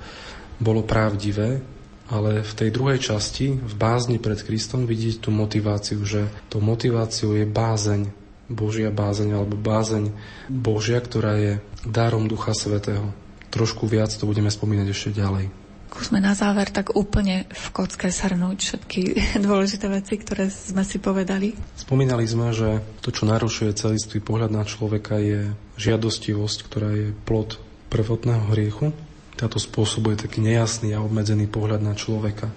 bolo 0.64 0.88
pravdivé 0.88 1.60
Ale 2.14 2.44
v 2.44 2.54
tej 2.54 2.70
druhej 2.70 3.00
časti, 3.00 3.56
v 3.56 3.74
bázni 3.80 4.20
pred 4.20 4.38
Kristom, 4.44 4.84
vidieť 4.84 5.24
tú 5.24 5.32
motiváciu, 5.32 6.04
že 6.04 6.28
tou 6.52 6.60
motiváciou 6.60 7.34
je 7.40 7.48
bázeň, 7.48 8.12
Božia 8.52 8.92
bázeň 8.92 9.40
alebo 9.40 9.56
bázeň 9.56 10.12
Božia, 10.52 11.00
ktorá 11.00 11.40
je 11.40 11.54
dárom 11.88 12.28
Ducha 12.28 12.52
Svetého. 12.52 13.23
Trošku 13.54 13.86
viac 13.86 14.10
to 14.10 14.26
budeme 14.26 14.50
spomínať 14.50 14.88
ešte 14.90 15.22
ďalej. 15.22 15.54
Skúsme 15.94 16.18
na 16.18 16.34
záver 16.34 16.74
tak 16.74 16.98
úplne 16.98 17.46
v 17.54 17.66
kocke 17.70 18.10
shrnúť 18.10 18.58
všetky 18.58 19.02
dôležité 19.46 19.86
veci, 19.94 20.18
ktoré 20.18 20.50
sme 20.50 20.82
si 20.82 20.98
povedali. 20.98 21.54
Spomínali 21.78 22.26
sme, 22.26 22.50
že 22.50 22.82
to, 23.06 23.14
čo 23.14 23.30
narušuje 23.30 23.78
celistvý 23.78 24.18
pohľad 24.26 24.50
na 24.50 24.66
človeka, 24.66 25.22
je 25.22 25.54
žiadostivosť, 25.78 26.58
ktorá 26.66 26.90
je 26.98 27.14
plod 27.30 27.62
prvotného 27.94 28.50
hriechu 28.50 28.90
táto 29.34 29.58
spôsobuje 29.58 30.16
taký 30.16 30.40
nejasný 30.40 30.94
a 30.94 31.04
obmedzený 31.04 31.50
pohľad 31.50 31.82
na 31.82 31.98
človeka. 31.98 32.48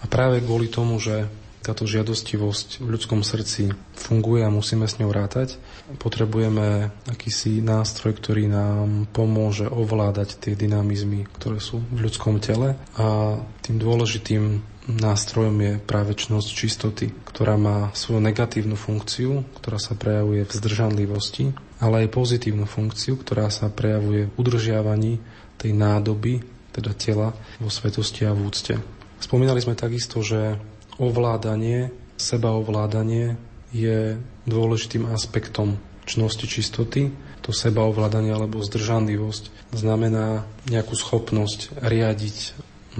A 0.00 0.04
práve 0.06 0.40
kvôli 0.40 0.70
tomu, 0.70 0.96
že 1.02 1.26
táto 1.60 1.84
žiadostivosť 1.84 2.80
v 2.80 2.88
ľudskom 2.96 3.20
srdci 3.20 3.72
funguje 3.92 4.40
a 4.40 4.52
musíme 4.52 4.88
s 4.88 4.96
ňou 4.96 5.12
rátať. 5.12 5.60
Potrebujeme 6.00 6.88
akýsi 7.04 7.60
nástroj, 7.60 8.16
ktorý 8.16 8.48
nám 8.48 9.08
pomôže 9.12 9.68
ovládať 9.68 10.40
tie 10.40 10.56
dynamizmy, 10.56 11.28
ktoré 11.36 11.60
sú 11.60 11.84
v 11.92 12.08
ľudskom 12.08 12.40
tele. 12.40 12.80
A 12.96 13.36
tým 13.60 13.76
dôležitým 13.76 14.64
nástrojom 14.88 15.56
je 15.60 15.72
práve 15.84 16.16
čnosť 16.16 16.48
čistoty, 16.48 17.12
ktorá 17.28 17.60
má 17.60 17.92
svoju 17.92 18.24
negatívnu 18.24 18.74
funkciu, 18.74 19.44
ktorá 19.60 19.76
sa 19.76 19.92
prejavuje 19.94 20.48
v 20.48 20.56
zdržanlivosti, 20.56 21.52
ale 21.78 22.08
aj 22.08 22.16
pozitívnu 22.16 22.64
funkciu, 22.64 23.20
ktorá 23.20 23.52
sa 23.52 23.68
prejavuje 23.68 24.32
v 24.32 24.34
udržiavaní 24.40 25.20
tej 25.60 25.76
nádoby, 25.76 26.40
teda 26.72 26.96
tela, 26.96 27.36
vo 27.60 27.68
svetosti 27.68 28.24
a 28.24 28.32
v 28.32 28.48
úcte. 28.48 28.74
Spomínali 29.20 29.60
sme 29.60 29.76
takisto, 29.76 30.24
že 30.24 30.56
ovládanie, 31.00 31.88
sebaovládanie 32.20 33.40
je 33.72 34.20
dôležitým 34.44 35.08
aspektom 35.08 35.80
čnosti 36.04 36.44
čistoty. 36.44 37.10
To 37.40 37.56
sebaovládanie 37.56 38.36
alebo 38.36 38.60
zdržanlivosť 38.60 39.72
znamená 39.72 40.44
nejakú 40.68 40.92
schopnosť 40.92 41.80
riadiť 41.80 42.36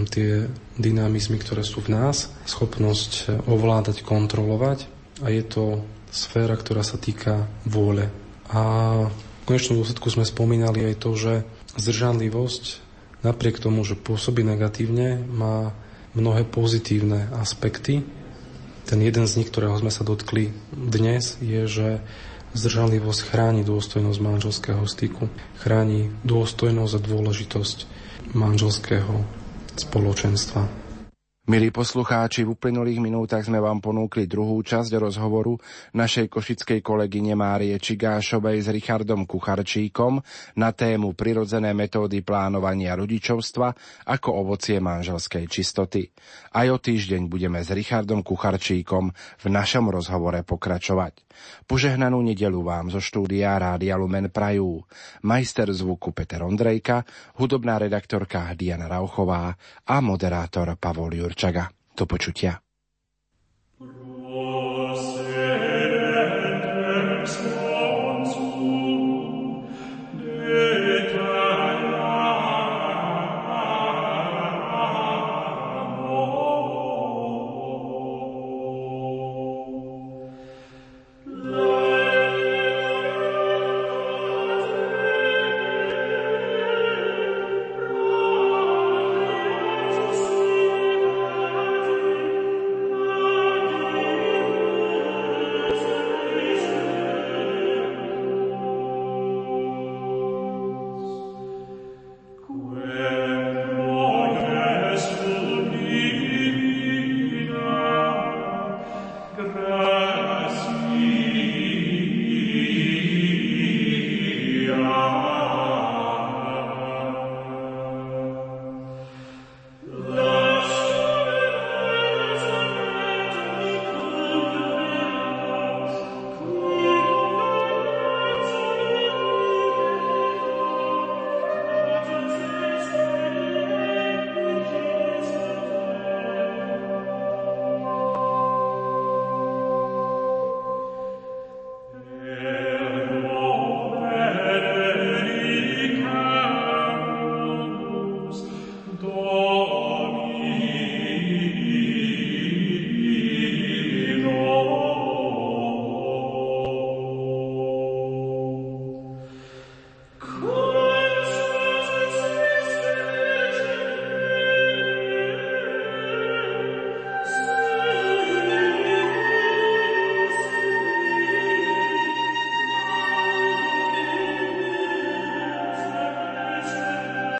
tie 0.09 0.49
dynamizmy, 0.79 1.37
ktoré 1.37 1.67
sú 1.67 1.85
v 1.85 1.93
nás, 1.93 2.33
schopnosť 2.49 3.45
ovládať, 3.45 4.07
kontrolovať 4.07 4.89
a 5.21 5.29
je 5.29 5.45
to 5.45 5.65
sféra, 6.09 6.57
ktorá 6.57 6.81
sa 6.87 6.97
týka 6.97 7.51
vôle. 7.67 8.09
A 8.49 8.63
v 9.11 9.45
konečnom 9.45 9.83
dôsledku 9.83 10.09
sme 10.09 10.25
spomínali 10.25 10.87
aj 10.87 10.95
to, 11.03 11.11
že 11.19 11.33
zdržanlivosť 11.77 12.65
napriek 13.27 13.61
tomu, 13.61 13.85
že 13.85 13.99
pôsobí 13.99 14.41
negatívne, 14.47 15.21
má 15.29 15.75
mnohé 16.15 16.47
pozitívne 16.47 17.31
aspekty. 17.39 18.03
Ten 18.87 18.99
jeden 18.99 19.27
z 19.31 19.43
nich, 19.43 19.49
ktorého 19.51 19.79
sme 19.79 19.93
sa 19.95 20.03
dotkli 20.03 20.51
dnes, 20.75 21.39
je, 21.39 21.63
že 21.71 21.89
zdržanlivosť 22.55 23.21
chráni 23.31 23.63
dôstojnosť 23.63 24.19
manželského 24.19 24.83
styku, 24.91 25.31
chráni 25.63 26.11
dôstojnosť 26.27 26.93
a 26.99 27.05
dôležitosť 27.07 27.79
manželského 28.35 29.23
spoločenstva. 29.79 30.90
Milí 31.49 31.73
poslucháči, 31.73 32.45
v 32.45 32.53
uplynulých 32.53 33.01
minútach 33.01 33.41
sme 33.41 33.65
vám 33.65 33.81
ponúkli 33.81 34.29
druhú 34.29 34.61
časť 34.61 34.93
rozhovoru 35.01 35.57
našej 35.97 36.29
košickej 36.29 36.85
kolegyne 36.85 37.33
Márie 37.33 37.73
Čigášovej 37.81 38.61
s 38.61 38.69
Richardom 38.69 39.25
Kucharčíkom 39.25 40.21
na 40.61 40.77
tému 40.77 41.17
prirodzené 41.17 41.73
metódy 41.73 42.21
plánovania 42.21 42.93
rodičovstva 42.93 43.73
ako 44.13 44.29
ovocie 44.37 44.85
manželskej 44.85 45.49
čistoty. 45.49 46.13
Aj 46.53 46.69
o 46.69 46.77
týždeň 46.77 47.33
budeme 47.33 47.65
s 47.65 47.73
Richardom 47.73 48.21
Kucharčíkom 48.21 49.09
v 49.41 49.47
našom 49.49 49.89
rozhovore 49.89 50.45
pokračovať. 50.45 51.25
Požehnanú 51.67 52.21
nedelu 52.23 52.61
vám 52.63 52.91
zo 52.91 52.99
štúdia 52.99 53.57
Rádia 53.57 53.95
Lumen 53.99 54.31
Prajú. 54.31 54.83
Majster 55.27 55.71
zvuku 55.71 56.11
Peter 56.15 56.43
Ondrejka, 56.43 57.05
hudobná 57.39 57.79
redaktorka 57.79 58.51
Diana 58.55 58.91
Rauchová 58.91 59.55
a 59.87 59.97
moderátor 59.99 60.75
Pavol 60.77 61.15
Jurčaga. 61.15 61.71
Do 61.95 62.07
počutia. 62.07 62.59
Oh. 63.81 64.70